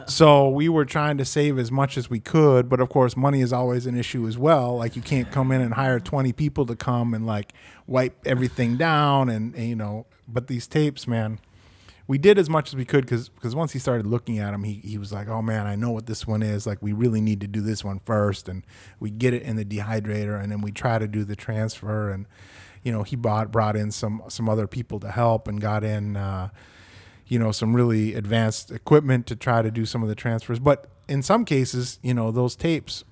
So 0.07 0.49
we 0.49 0.69
were 0.69 0.85
trying 0.85 1.17
to 1.17 1.25
save 1.25 1.57
as 1.59 1.71
much 1.71 1.97
as 1.97 2.09
we 2.09 2.19
could, 2.19 2.69
but 2.69 2.79
of 2.79 2.89
course, 2.89 3.15
money 3.15 3.41
is 3.41 3.53
always 3.53 3.85
an 3.85 3.97
issue 3.97 4.27
as 4.27 4.37
well. 4.37 4.77
Like 4.77 4.95
you 4.95 5.01
can't 5.01 5.31
come 5.31 5.51
in 5.51 5.61
and 5.61 5.73
hire 5.73 5.99
20 5.99 6.33
people 6.33 6.65
to 6.65 6.75
come 6.75 7.13
and 7.13 7.25
like 7.25 7.53
wipe 7.87 8.15
everything 8.25 8.77
down, 8.77 9.29
and, 9.29 9.55
and 9.55 9.67
you 9.67 9.75
know. 9.75 10.05
But 10.27 10.47
these 10.47 10.67
tapes, 10.67 11.07
man, 11.07 11.39
we 12.07 12.17
did 12.17 12.37
as 12.37 12.49
much 12.49 12.69
as 12.69 12.75
we 12.75 12.85
could 12.85 13.05
because 13.05 13.29
because 13.29 13.55
once 13.55 13.71
he 13.71 13.79
started 13.79 14.05
looking 14.05 14.39
at 14.39 14.51
them, 14.51 14.63
he, 14.63 14.73
he 14.75 14.97
was 14.97 15.13
like, 15.13 15.27
oh 15.27 15.41
man, 15.41 15.67
I 15.67 15.75
know 15.75 15.91
what 15.91 16.05
this 16.05 16.27
one 16.27 16.43
is. 16.43 16.67
Like 16.67 16.81
we 16.81 16.93
really 16.93 17.21
need 17.21 17.41
to 17.41 17.47
do 17.47 17.61
this 17.61 17.83
one 17.83 17.99
first, 17.99 18.49
and 18.49 18.65
we 18.99 19.09
get 19.09 19.33
it 19.33 19.43
in 19.43 19.55
the 19.55 19.65
dehydrator, 19.65 20.41
and 20.41 20.51
then 20.51 20.61
we 20.61 20.71
try 20.71 20.99
to 20.99 21.07
do 21.07 21.23
the 21.23 21.35
transfer, 21.35 22.09
and 22.11 22.25
you 22.83 22.91
know 22.91 23.03
he 23.03 23.15
brought 23.15 23.51
brought 23.51 23.75
in 23.75 23.91
some 23.91 24.23
some 24.27 24.49
other 24.49 24.67
people 24.67 24.99
to 24.99 25.11
help 25.11 25.47
and 25.47 25.61
got 25.61 25.83
in. 25.83 26.17
Uh, 26.17 26.49
you 27.33 27.39
know 27.39 27.51
some 27.51 27.75
really 27.75 28.13
advanced 28.13 28.69
equipment 28.69 29.25
to 29.25 29.35
try 29.35 29.63
to 29.63 29.71
do 29.71 29.85
some 29.87 30.03
of 30.03 30.09
the 30.09 30.13
transfers. 30.15 30.59
But 30.59 30.87
in 31.07 31.23
some 31.23 31.45
cases 31.45 31.97
you 32.03 32.13
know 32.13 32.29
those 32.31 32.55
tapes 32.55 33.03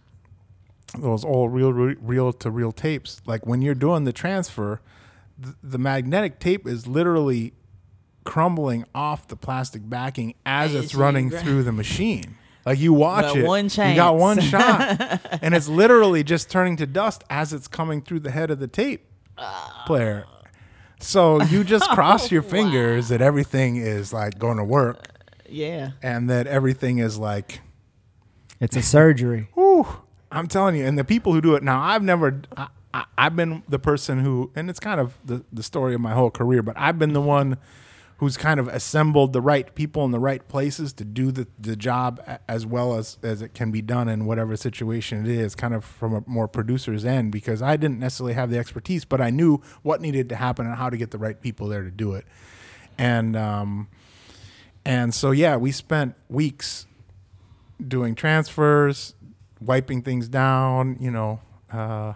those 0.97 1.25
old 1.25 1.53
real 1.53 1.71
reel 1.73 2.31
to 2.33 2.51
reel 2.51 2.71
tapes 2.71 3.21
like 3.25 3.45
when 3.47 3.61
you're 3.61 3.73
doing 3.87 4.03
the 4.03 4.13
transfer 4.13 4.81
th- 5.41 5.55
the 5.63 5.77
magnetic 5.77 6.37
tape 6.39 6.67
is 6.67 6.85
literally 6.85 7.53
crumbling 8.23 8.85
off 8.93 9.27
the 9.27 9.35
plastic 9.35 9.81
backing 9.89 10.35
as 10.45 10.75
it's 10.75 10.93
running 10.93 11.29
through 11.41 11.63
the 11.63 11.71
machine. 11.71 12.37
Like 12.65 12.77
you 12.77 12.93
watch 12.93 13.35
it. 13.35 13.45
one 13.45 13.65
you 13.65 13.95
got 13.95 14.17
one 14.17 14.39
shot. 14.39 15.19
And 15.41 15.55
it's 15.55 15.67
literally 15.67 16.23
just 16.23 16.51
turning 16.51 16.77
to 16.77 16.85
dust 16.85 17.23
as 17.29 17.53
it's 17.53 17.67
coming 17.67 18.01
through 18.03 18.19
the 18.19 18.29
head 18.31 18.51
of 18.51 18.59
the 18.59 18.67
tape 18.67 19.07
player 19.87 20.25
so 21.01 21.41
you 21.43 21.63
just 21.63 21.89
cross 21.91 22.31
your 22.31 22.41
fingers 22.41 23.09
that 23.09 23.21
everything 23.21 23.75
is 23.77 24.13
like 24.13 24.37
going 24.39 24.57
to 24.57 24.63
work 24.63 24.97
uh, 24.99 25.41
Yeah. 25.49 25.91
and 26.01 26.29
that 26.29 26.47
everything 26.47 26.99
is 26.99 27.17
like, 27.17 27.61
It's 28.59 28.75
a 28.75 28.81
surgery. 28.81 29.49
whew, 29.55 29.87
I'm 30.31 30.47
telling 30.47 30.75
you. 30.75 30.85
And 30.85 30.97
the 30.97 31.03
people 31.03 31.33
who 31.33 31.41
do 31.41 31.55
it 31.55 31.63
now, 31.63 31.81
I've 31.81 32.03
never, 32.03 32.41
I, 32.55 32.67
I, 32.93 33.05
I've 33.17 33.35
been 33.35 33.63
the 33.67 33.79
person 33.79 34.19
who, 34.19 34.51
and 34.55 34.69
it's 34.69 34.79
kind 34.79 34.99
of 34.99 35.17
the, 35.25 35.43
the 35.51 35.63
story 35.63 35.93
of 35.95 36.01
my 36.01 36.13
whole 36.13 36.31
career, 36.31 36.61
but 36.61 36.75
I've 36.77 36.97
been 36.99 37.13
the 37.13 37.21
one 37.21 37.57
who's 38.21 38.37
kind 38.37 38.59
of 38.59 38.67
assembled 38.67 39.33
the 39.33 39.41
right 39.41 39.73
people 39.73 40.05
in 40.05 40.11
the 40.11 40.19
right 40.19 40.47
places 40.47 40.93
to 40.93 41.03
do 41.03 41.31
the, 41.31 41.47
the 41.57 41.75
job 41.75 42.21
as 42.47 42.67
well 42.67 42.95
as, 42.95 43.17
as 43.23 43.41
it 43.41 43.55
can 43.55 43.71
be 43.71 43.81
done 43.81 44.07
in 44.07 44.25
whatever 44.25 44.55
situation 44.55 45.25
it 45.25 45.31
is, 45.31 45.55
kind 45.55 45.73
of 45.73 45.83
from 45.83 46.13
a 46.13 46.23
more 46.27 46.47
producer's 46.47 47.03
end, 47.03 47.31
because 47.31 47.63
I 47.63 47.77
didn't 47.77 47.97
necessarily 47.97 48.35
have 48.35 48.51
the 48.51 48.59
expertise, 48.59 49.05
but 49.05 49.21
I 49.21 49.31
knew 49.31 49.59
what 49.81 50.01
needed 50.01 50.29
to 50.29 50.35
happen 50.35 50.67
and 50.67 50.75
how 50.75 50.87
to 50.87 50.97
get 50.97 51.09
the 51.09 51.17
right 51.17 51.41
people 51.41 51.67
there 51.67 51.81
to 51.81 51.89
do 51.89 52.13
it. 52.13 52.27
And, 52.95 53.35
um, 53.35 53.87
and 54.85 55.15
so, 55.15 55.31
yeah, 55.31 55.57
we 55.57 55.71
spent 55.71 56.13
weeks 56.29 56.85
doing 57.85 58.13
transfers, 58.13 59.15
wiping 59.59 60.03
things 60.03 60.27
down, 60.27 60.97
you 60.99 61.09
know, 61.09 61.39
uh, 61.73 62.13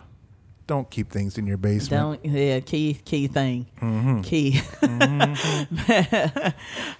don't 0.67 0.89
keep 0.89 1.11
things 1.11 1.37
in 1.37 1.45
your 1.45 1.57
basement. 1.57 2.23
Don't 2.23 2.33
yeah, 2.33 2.59
key 2.59 2.99
key 3.05 3.27
thing. 3.27 3.67
Mm-hmm. 3.81 4.21
Key. 4.21 4.61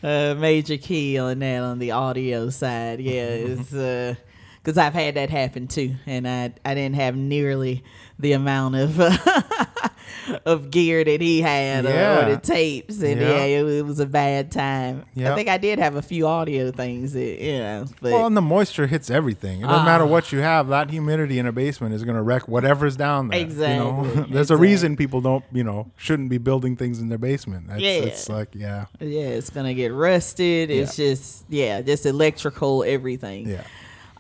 uh, 0.04 0.36
major 0.36 0.78
key 0.78 1.18
on 1.18 1.40
that 1.40 1.64
on 1.64 1.80
the 1.80 1.92
audio 1.92 2.50
side. 2.50 3.00
Yeah, 3.00 3.24
it's 3.24 3.74
uh 3.74 4.16
because 4.64 4.78
I've 4.80 4.94
had 4.94 5.16
that 5.16 5.30
happen 5.30 5.68
too, 5.68 5.96
and 6.06 6.28
I 6.28 6.54
I 6.64 6.74
didn't 6.74 6.96
have 6.96 7.16
nearly 7.16 7.84
the 8.20 8.34
amount 8.34 8.76
of 8.76 9.00
of 10.46 10.72
gear 10.72 11.04
that 11.04 11.22
he 11.22 11.42
had 11.42 11.86
or- 11.86 11.90
or, 11.90 12.30
the 12.32 12.40
tapes, 12.42 13.02
and 13.02 13.20
Yeah. 13.20 13.30
yeah, 13.30 13.44
it, 13.60 13.64
was- 13.64 13.74
it 13.76 13.86
was 13.86 14.00
a 14.00 14.06
bad 14.06 14.52
time. 14.52 15.04
I 15.18 15.34
think 15.36 15.50
I 15.50 15.58
did 15.58 15.80
have 15.80 15.96
a 15.96 16.02
few 16.02 16.28
audio 16.28 16.72
things, 16.72 17.14
that, 17.14 17.42
you 17.42 17.60
know, 17.60 17.86
but 18.02 18.12
Well, 18.12 18.26
and 18.28 18.36
the 18.38 18.42
moisture 18.42 18.88
hits 18.88 19.10
everything. 19.10 19.62
It 19.62 19.68
doesn't 19.68 19.86
matter 19.86 20.04
Ah. 20.04 20.08
what 20.08 20.32
you 20.32 20.40
have. 20.40 20.68
That 20.70 20.90
humidity 20.90 21.40
in 21.40 21.46
a 21.46 21.52
basement 21.52 21.94
is 21.94 22.04
going 22.04 22.16
to 22.16 22.22
wreck 22.24 22.48
whatever's 22.48 22.96
down 22.96 23.30
there. 23.30 23.40
Exactly. 23.40 23.74
you 23.76 23.80
know? 23.80 24.06
Exactly, 24.06 24.34
There's 24.34 24.52
a 24.52 24.58
reason 24.58 24.96
people 24.96 25.22
don't, 25.22 25.44
you 25.52 25.64
know, 25.64 25.92
shouldn't 25.98 26.30
be 26.30 26.38
building 26.38 26.76
things 26.76 27.00
in 27.00 27.10
their 27.10 27.18
basement. 27.18 27.68
That's, 27.68 27.82
Yeah. 27.82 27.90
It's 27.92 28.30
like, 28.30 28.50
yeah, 28.54 28.86
yeah, 29.00 29.22
it's 29.28 29.50
gonna 29.50 29.74
get 29.74 29.94
rusted. 29.94 30.70
It's 30.72 30.96
just 30.96 31.46
yeah, 31.50 31.82
just 31.82 32.06
electrical 32.06 32.84
everything. 32.84 33.48
yeah. 33.50 33.62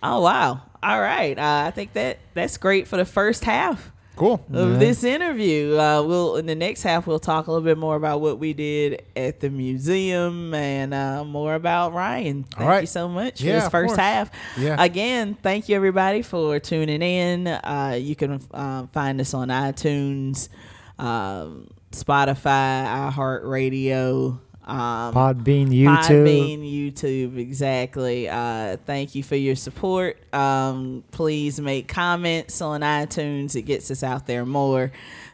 Oh 0.03 0.21
wow! 0.21 0.61
All 0.83 1.01
right, 1.01 1.37
uh, 1.37 1.63
I 1.67 1.71
think 1.71 1.93
that 1.93 2.19
that's 2.35 2.57
great 2.57 2.87
for 2.87 2.97
the 2.97 3.05
first 3.05 3.43
half 3.43 3.91
Cool. 4.15 4.45
of 4.53 4.79
this 4.79 5.03
interview. 5.03 5.77
Uh, 5.77 6.01
we'll 6.03 6.37
in 6.37 6.45
the 6.45 6.55
next 6.55 6.83
half 6.83 7.05
we'll 7.05 7.19
talk 7.19 7.47
a 7.47 7.51
little 7.51 7.65
bit 7.65 7.77
more 7.77 7.95
about 7.95 8.21
what 8.21 8.39
we 8.39 8.53
did 8.53 9.03
at 9.15 9.39
the 9.39 9.49
museum 9.49 10.53
and 10.53 10.93
uh, 10.93 11.23
more 11.23 11.55
about 11.55 11.93
Ryan. 11.93 12.43
Thank 12.43 12.61
All 12.61 12.67
right. 12.67 12.81
you 12.81 12.87
so 12.87 13.07
much 13.07 13.39
for 13.39 13.45
this 13.45 13.67
first 13.69 13.97
half. 13.97 14.31
Yeah. 14.57 14.81
Again, 14.81 15.37
thank 15.41 15.69
you 15.69 15.75
everybody 15.75 16.21
for 16.21 16.59
tuning 16.59 17.01
in. 17.01 17.47
Uh, 17.47 17.97
you 17.99 18.15
can 18.15 18.41
um, 18.51 18.87
find 18.89 19.19
us 19.19 19.33
on 19.33 19.49
iTunes. 19.49 20.49
Um, 20.97 21.67
Spotify, 21.91 23.11
iHeartRadio, 23.11 24.39
um, 24.65 25.13
Podbean, 25.13 25.69
YouTube. 25.69 26.25
Podbean, 26.25 26.59
YouTube, 26.93 27.37
exactly. 27.37 28.27
Uh, 28.27 28.77
thank 28.85 29.13
you 29.15 29.21
for 29.23 29.35
your 29.35 29.55
support. 29.55 30.17
Um, 30.33 31.03
please 31.11 31.59
make 31.61 31.87
comments 31.87 32.59
on 32.61 32.81
iTunes. 32.81 33.55
It 33.55 33.61
gets 33.63 33.89
us 33.91 34.01
out 34.03 34.25
there 34.27 34.45
more. 34.45 34.91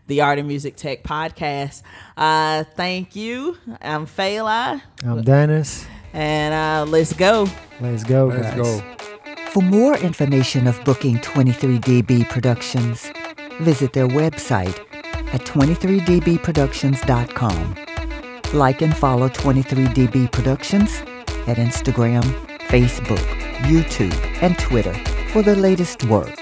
The 0.08 0.22
Art 0.22 0.40
of 0.40 0.46
Music 0.46 0.76
Tech 0.76 1.04
Podcast. 1.04 1.84
Uh, 2.18 2.64
thank 2.76 3.16
you. 3.16 3.58
I'm 3.82 4.06
Fela, 4.06 4.82
I'm 5.06 5.22
Denis. 5.24 5.86
and 6.12 6.54
uh, 6.54 6.84
let's 6.92 7.14
go. 7.14 7.48
Let's 7.80 8.04
go, 8.04 8.26
Let's 8.26 8.56
guys. 8.56 8.58
go. 8.58 8.82
For 9.52 9.62
more 9.62 9.96
information 9.98 10.68
of 10.68 10.84
booking 10.84 11.18
23DB 11.20 12.28
Productions, 12.30 13.10
visit 13.62 13.94
their 13.94 14.08
website 14.08 14.78
at 15.34 15.42
23dbproductions.com. 15.46 17.76
Like 18.54 18.82
and 18.82 18.96
follow 18.96 19.30
23DB 19.30 20.30
Productions 20.30 21.00
at 21.48 21.56
Instagram, 21.56 22.24
Facebook, 22.68 23.26
YouTube, 23.64 24.14
and 24.42 24.58
Twitter 24.60 24.94
for 25.30 25.42
the 25.42 25.56
latest 25.56 26.04
work. 26.06 26.41